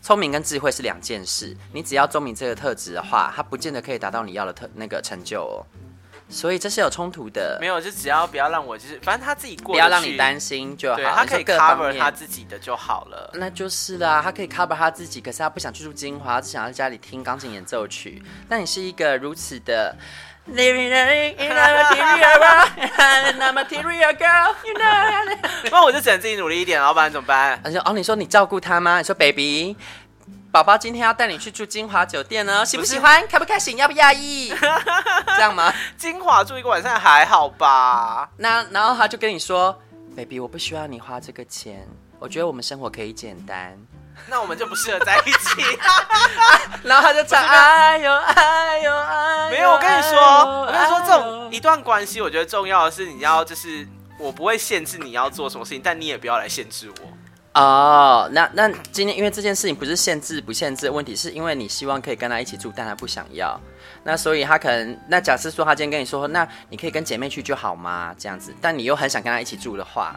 [0.03, 5.63] 聪明跟智慧是两件事，你只要聪明这个特质的话，他不见得可以达到你要的特那个成就哦。
[6.29, 7.57] 所以这是有冲突的。
[7.61, 11.01] 没有，就只要不要让我就是，反正他自己过，不要让你担心就好。
[11.01, 13.31] 他可以 cover 他自己的就好了。
[13.35, 18.23] 那就是啦，他可以 cover 他自己，可是他不想去住精华，只想要在家里听钢琴演奏曲。
[18.49, 19.97] 那你是一个如此的。
[20.51, 25.39] Living in a material world, a material girl, you know.
[25.71, 27.61] 那我就只能自己努力一点，老板怎么办？
[27.63, 28.99] 他说哦，你说你照顾他吗？
[28.99, 29.77] 你说 baby，
[30.51, 33.27] 宝宝今天要带你去住金华酒店呢，喜不喜欢？
[33.29, 33.77] 开不开心？
[33.77, 34.49] 要不压抑？
[35.37, 35.73] 这样吗？
[35.99, 38.29] 金华住一个晚上还好吧？
[38.39, 39.79] 那然后他就跟你说
[40.17, 41.87] ，baby，我不需要你花这个钱，
[42.19, 43.79] 我觉得我们生活可以简单。
[44.27, 45.63] 那我们就不适合在一起，
[46.83, 48.58] 然后他就唱哎呦哎
[49.99, 53.87] 你说，我跟你说，这种一段关系，我觉得重要的是你要就是
[54.19, 57.61] 我不会限制你要做什么事情，但你也不要来限制我。
[57.61, 63.61] 哦，那那今天因为这件事情不是限制不限制的问题，是因为你希望可以跟他一起住，但他不想要，
[64.05, 68.15] 那所以他可能那假设说他今天跟你说，那你可以跟姐妹去就好吗？
[68.17, 70.15] 这样子，但你又很想跟他一起住的话，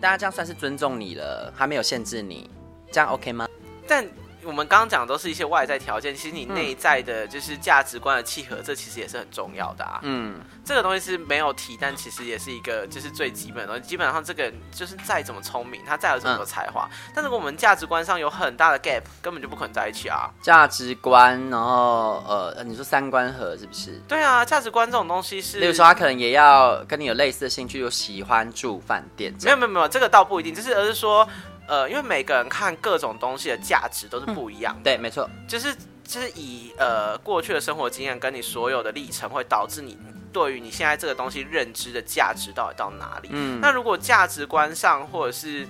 [0.00, 2.48] 大家这样算是尊重你了，他没有限制你。
[2.90, 3.48] 这样 OK 吗？
[3.88, 4.06] 但
[4.44, 10.00] 我们刚刚讲的都是一些外在条件，其实你内在的就是价值观的契合，这其实也是很重要的啊。
[10.02, 13.88] 嗯，这个东西是没有提，但其实也是一个就是最基本的东西。
[13.88, 20.30] 基本上这个人就是再怎么聪明，他再有这么多才华，嗯、但如果我们价值观上有很大的 gap，根本就不可能在一起啊。
[20.42, 24.00] 价值观，然后呃，你说三观合是不是？
[24.08, 29.32] 对啊，价值观这种东西是，例如说他可能也要跟你有类似的兴趣，又喜欢住饭店。
[29.42, 31.28] 没有没有没有，这个倒不一定，就是而是说。
[31.72, 34.80] 呃，因为每个人看各种东西的价值都是不一样的。
[34.82, 39.96] 嗯、对，没错，就是就是以呃过去的生活经验跟你所有的历程，会导致你
[40.34, 43.30] 对于你现在这个东西认知的价值到底到哪里。
[43.32, 45.66] 嗯，那如果价值观上或者是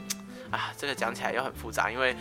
[0.50, 2.16] 啊，这个讲起来又很复杂，因为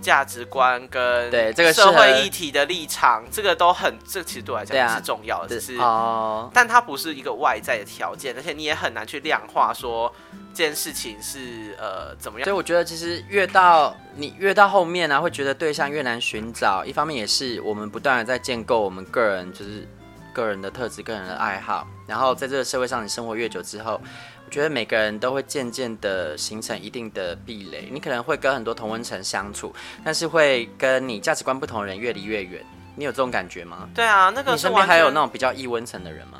[0.00, 10.12] 价值观跟对这个社会议题的立场，这个都很，这个、其实对我来讲是重要的，只是哦，但它不是一个外在的条件，而且你也很难去量化说。
[10.54, 12.44] 这件事情是呃怎么样？
[12.44, 16.82] 所以我觉得其实越到你越到后面呢、啊，会觉得对象越难寻找。
[16.82, 19.86] 一方面也是我们不断的在建构我们个人就是
[20.32, 21.86] 个人的特质、个人的爱好。
[22.06, 24.00] 然后在这个社会上，你生活越久之后，
[24.35, 27.88] 我觉得每个人都会渐渐的形成一定的壁垒。
[27.90, 29.74] 你可能会跟很多同温层相处，
[30.04, 32.64] 但是会跟你价值观不同的人越离越远。
[32.94, 33.88] 你有这种感觉吗？
[33.94, 36.38] 对啊，那个你身边还有那种比较异温层的人吗？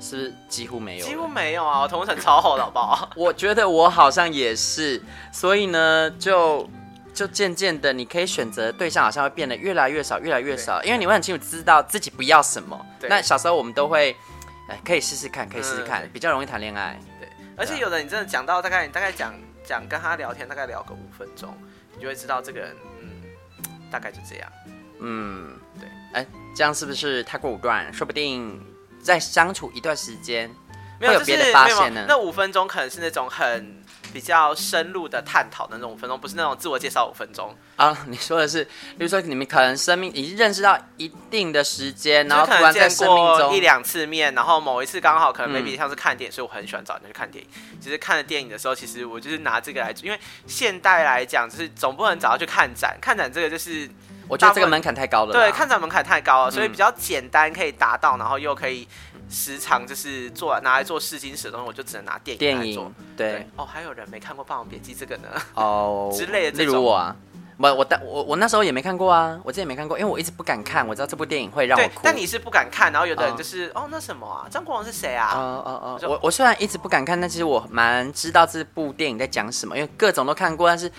[0.00, 1.82] 是，是几乎没有，几乎没有啊！
[1.82, 3.08] 我同温层超厚的，好不好？
[3.14, 5.00] 我觉得我好像也是，
[5.30, 6.68] 所以呢，就
[7.14, 12.84] 就渐渐的，你可以选择对象好像会变得越来越少，越来越少，因为你会很清楚知道自己不要什么。
[12.98, 14.16] 对那小时候我们都会，
[14.68, 16.98] 哎，可以试试看，可以试试看，嗯、比较容易谈恋爱。
[17.62, 19.34] 对，而且有的你真的讲到大概，你大概讲
[19.64, 21.56] 讲跟他聊天，大概聊个五分钟，
[21.94, 23.22] 你就会知道这个人，嗯，
[23.90, 24.52] 大概就这样。
[25.00, 27.92] 嗯，对，哎，这样是不是太过武断？
[27.92, 28.60] 说不定。
[29.02, 30.48] 再相处一段时间，
[31.00, 32.04] 没有别的发现呢？
[32.06, 33.81] 那五分钟可能是那种很
[34.12, 37.96] 比较深入的探讨的那种五分钟，不是那种自我介绍五分钟啊。
[38.06, 47.50] 你说的是，比如说你们可能生命已经认识到一定的时间，然后突然在生命中一两次面，然后某一次刚好可能 maybe 像是看电影，嗯、所以我很喜欢找人去看电影。
[47.80, 53.88] 其实看了电影的时候，其实我就是拿这个来，因为现代来讲，就是总不能找他去看展，看展这个就是。
[54.32, 55.32] 我觉得这个门槛太高了。
[55.32, 58.88] 对，看展门槛太高了，所以比较简单可以达到，然后又可以
[59.28, 62.90] 时常就是做拿来做试金石的东西，我就只能拿电影来做。
[63.14, 65.28] 对哦，还有人没看过《霸王别姬》这个呢？
[65.52, 66.56] 哦， 之类的。
[66.56, 67.14] 例如我啊，
[67.58, 72.00] 我我我我那时候也没看过啊，我之前没看过，因为我一直不敢看，我知道这部电影会让我哭。
[72.02, 75.30] 但你是不敢看，然后有的人就是哦，那什么啊，张国荣是谁啊？
[75.34, 80.90] 哦哦哦，我我虽然一直不敢看，但其实我蛮知道这部电影在讲什么，因为各种都看过，但是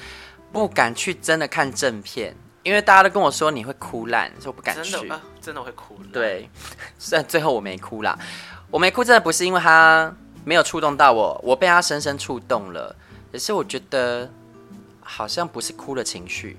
[0.51, 2.35] 不敢去真的看正片。
[2.63, 4.91] 因为大家都跟我说你会哭烂，所以我不敢去。
[4.91, 5.97] 真的，呃、真的会哭。
[6.13, 6.49] 对，
[6.97, 8.17] 虽然最后我没哭啦，
[8.71, 10.13] 我没哭真的不是因为他
[10.45, 12.95] 没有触动到我，我被他深深触动了。
[13.31, 14.29] 可是我觉得
[15.01, 16.55] 好像不是哭的情绪，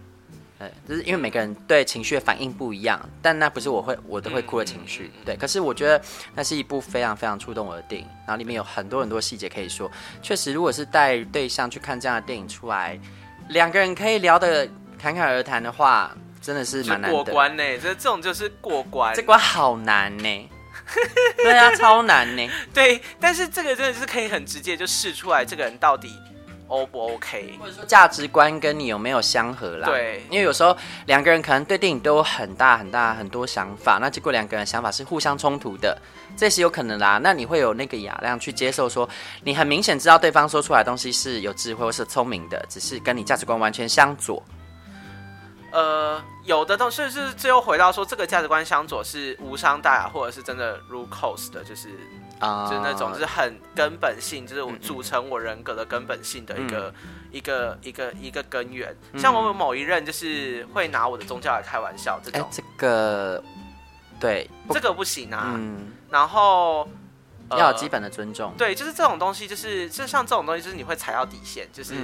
[0.58, 5.10] 呃，就是因为每个人对情绪的反应不一样，但那不是我会我都会哭的情绪。
[5.24, 5.98] 对，可是我觉得
[6.34, 9.90] 那是一部非常非常触动我的电影，然后里面有很多很多细节可以说。
[10.20, 12.98] 确实，如果是带对象去看这样的电影出来，
[13.48, 14.68] 两个人可以聊的。
[15.04, 17.14] 侃侃而谈的话，真的是蛮难的。
[17.14, 19.14] 过关呢，这这种就是过关。
[19.14, 20.50] 这关好难呢。
[21.36, 22.50] 对啊，超难呢。
[22.72, 26.10] 对，但是这个真的是可以很直接就试出来，这个人到底
[26.68, 29.86] O 不 OK，或者说价值观跟你有没有相合啦？
[29.86, 30.74] 对，因为有时候
[31.04, 36.00] 两个人可能对电影都有很大很大很多想法，那结果两个人想法是互相冲突的，
[36.34, 37.20] 这是有可能啦。
[37.22, 39.06] 那你会有那个雅量去接受说，
[39.42, 44.42] 你很明显知道对方说出来的东西是有智慧或是聪明的，只是跟你价值观完全相左。
[45.74, 51.88] 呃，有的东西是最后回到说，这个价值观相左是无伤大雅，或者是真的入 cos 的，就是
[52.38, 58.96] 啊，uh, 就是那种就是很根本性，就是我组成我人格的根本性的一个、嗯、一个一个一个根源。
[59.12, 63.42] 嗯、像我们某一任就是会拿我的宗教来开玩笑，这种、欸、这个
[64.20, 65.54] 对，这个不行啊。
[65.56, 66.88] 嗯、然后。
[67.50, 71.94] 要有基本的尊重，呃，对，就是这种东西，就是就像这种东西，就是你会踩到底线，就是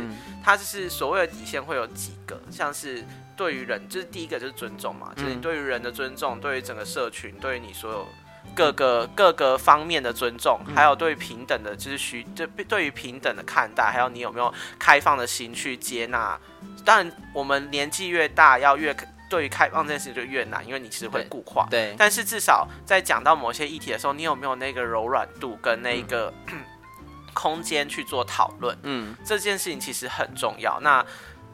[0.44, 3.02] 它就是所谓的底线会有几个，像是
[3.40, 8.06] 对于人，就是第一个就是尊重嘛，就是你对于人的尊重，对于整个社群，对于你所有
[8.54, 16.38] 各个各个方面的尊重，还有对于平等的，就是需就对于平等的看待，还有你有没有开放的心去接纳。
[16.84, 18.94] 当然，我们年纪越大，要越。
[19.30, 21.64] 对于开放这件事情就越难，因为你其实会固化。
[21.70, 21.94] 对。
[21.96, 26.58] 但是至少在讲到某些议题的时候，你有没有那个柔软度跟那个、嗯、
[27.32, 28.76] 空间去做讨论？
[28.82, 30.80] 嗯，这件事情其实很重要。
[30.80, 31.06] 那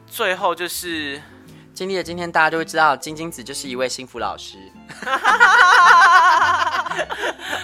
[0.07, 1.21] 最后就是
[1.77, 4.57] 经历了今天，大家就会知道金金子就是一位幸福老师。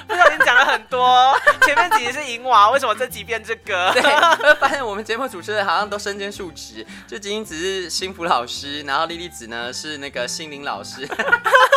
[0.07, 2.69] 不小心讲了很多，前面几集是银娃？
[2.69, 3.91] 为什么这集变这个？
[3.97, 11.09] 对，发现我们节目主持人好像都身兼数职，就晶晶子是幸福老师，然后莉莉子呢是那个心灵老师，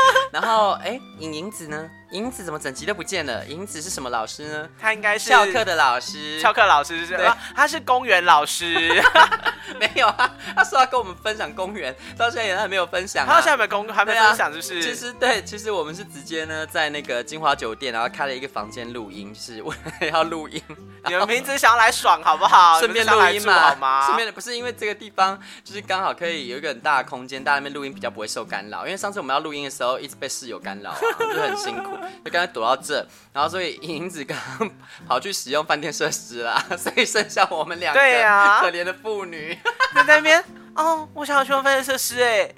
[0.33, 1.91] 然后哎，影影子呢？
[2.11, 3.45] 影子怎么整集都不见了？
[3.47, 4.69] 影子是什么老师呢？
[4.81, 6.41] 他应该是翘课的老师。
[6.41, 9.03] 翘课老师是对，他是公园老师。
[9.81, 13.29] 没有啊，他说要跟我们分享公园，到现在也还没有分享、啊。
[13.29, 20.63] 他到现在还没公还没分享，就是、啊、其实对，其实我们是直接呢在那个金华酒店，然后开了一个房间录音，就是为 了要录音。
[21.07, 22.79] 你们名字想要来爽好不好？
[22.79, 24.07] 顺便录音嘛，好吗？
[24.07, 28.87] 顺便不是因为这个地方就是刚好可以有一个很大的空间，大家那边录音比较不会受干扰。
[28.87, 32.77] 因为上次我们要录音的时候，一直被室友干扰、啊， 就很辛苦，就刚才躲到。
[32.83, 34.71] 这，然后所以银子刚刚
[35.09, 39.59] 跑去使用饭店设施啦， 所以剩下我们两个可怜的妇女
[39.95, 40.45] 在那边。
[40.75, 42.55] 哦，我想要去用饭店设施哎。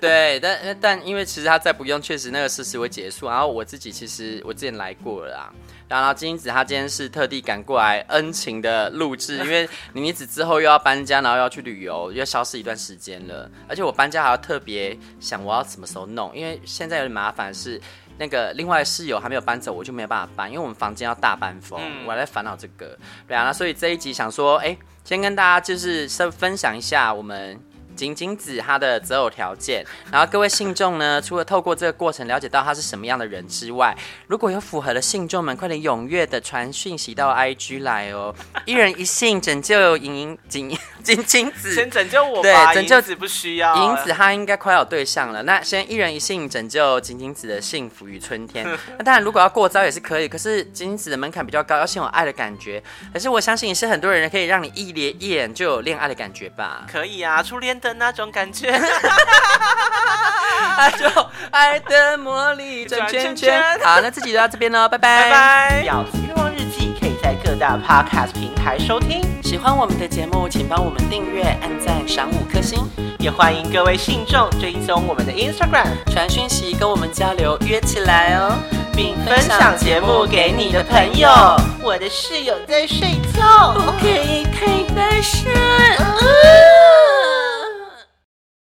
[0.00, 3.26] 对，但但因为其实他再不用，确实那个设施会结束。
[3.28, 5.52] 然后我自己其实我之前来过了啦。
[5.88, 13.50] 然后金子他今天是特地赶过来恩情的录制，因为妮妮子之后又要搬家，然后又要去旅游，又要消失一段时间了。
[13.68, 17.80] 而且我搬家还要特别想我要什么时候弄，因为现在有点麻烦是。
[18.18, 22.96] 那个另外室友还没有搬走，我就没有办法搬，因为我们房间要大搬风，嗯、我还在烦恼这个。
[23.28, 24.74] 对啊，那所以这一集想说，哎，
[25.04, 27.60] 先跟大家就是分享一下我们。
[27.96, 38.34] 晶晶子他的择偶条件，然后各位信众呢，除了透过这个过程了解到他是什么样的人之外，如果有符合的信众们，快点踊跃的传讯息到 IG 来哦，
[38.66, 48.66] 一人一信拯救盈盈晶晶晶子，先拯救我吧，对，拯救子不需要，银子他应该快要有对象了，那先一人一信拯救晶晶子的幸福与春天。
[48.98, 52.82] 那当然如果要过招也是可以，可是晶晶子的门槛比较高，要先有爱的感觉。
[53.12, 56.84] 可是我相信也是很多人可以让你一连一眼就有恋爱的感觉吧？
[56.90, 57.80] 可以啊，初恋。
[57.86, 58.70] 的那种感觉，
[60.76, 61.06] 爱就
[61.50, 63.62] 爱的魔力转圈圈。
[63.82, 65.22] 好，那自己就到这边喽，拜拜。
[65.22, 65.84] 拜拜。
[65.86, 69.22] 婊子欲望日记可以在各大 podcast 平台收听。
[69.42, 72.78] 喜欢我们的节目，请帮我们订阅、按赞、赏五颗星。
[73.18, 78.52] 也欢迎各位信众追踪我们的 Instagram，传讯息跟我们交流，约起来哦，
[78.94, 81.28] 并分享节目给你的朋友。
[81.82, 85.50] 我的室友在睡觉，不可以太大声。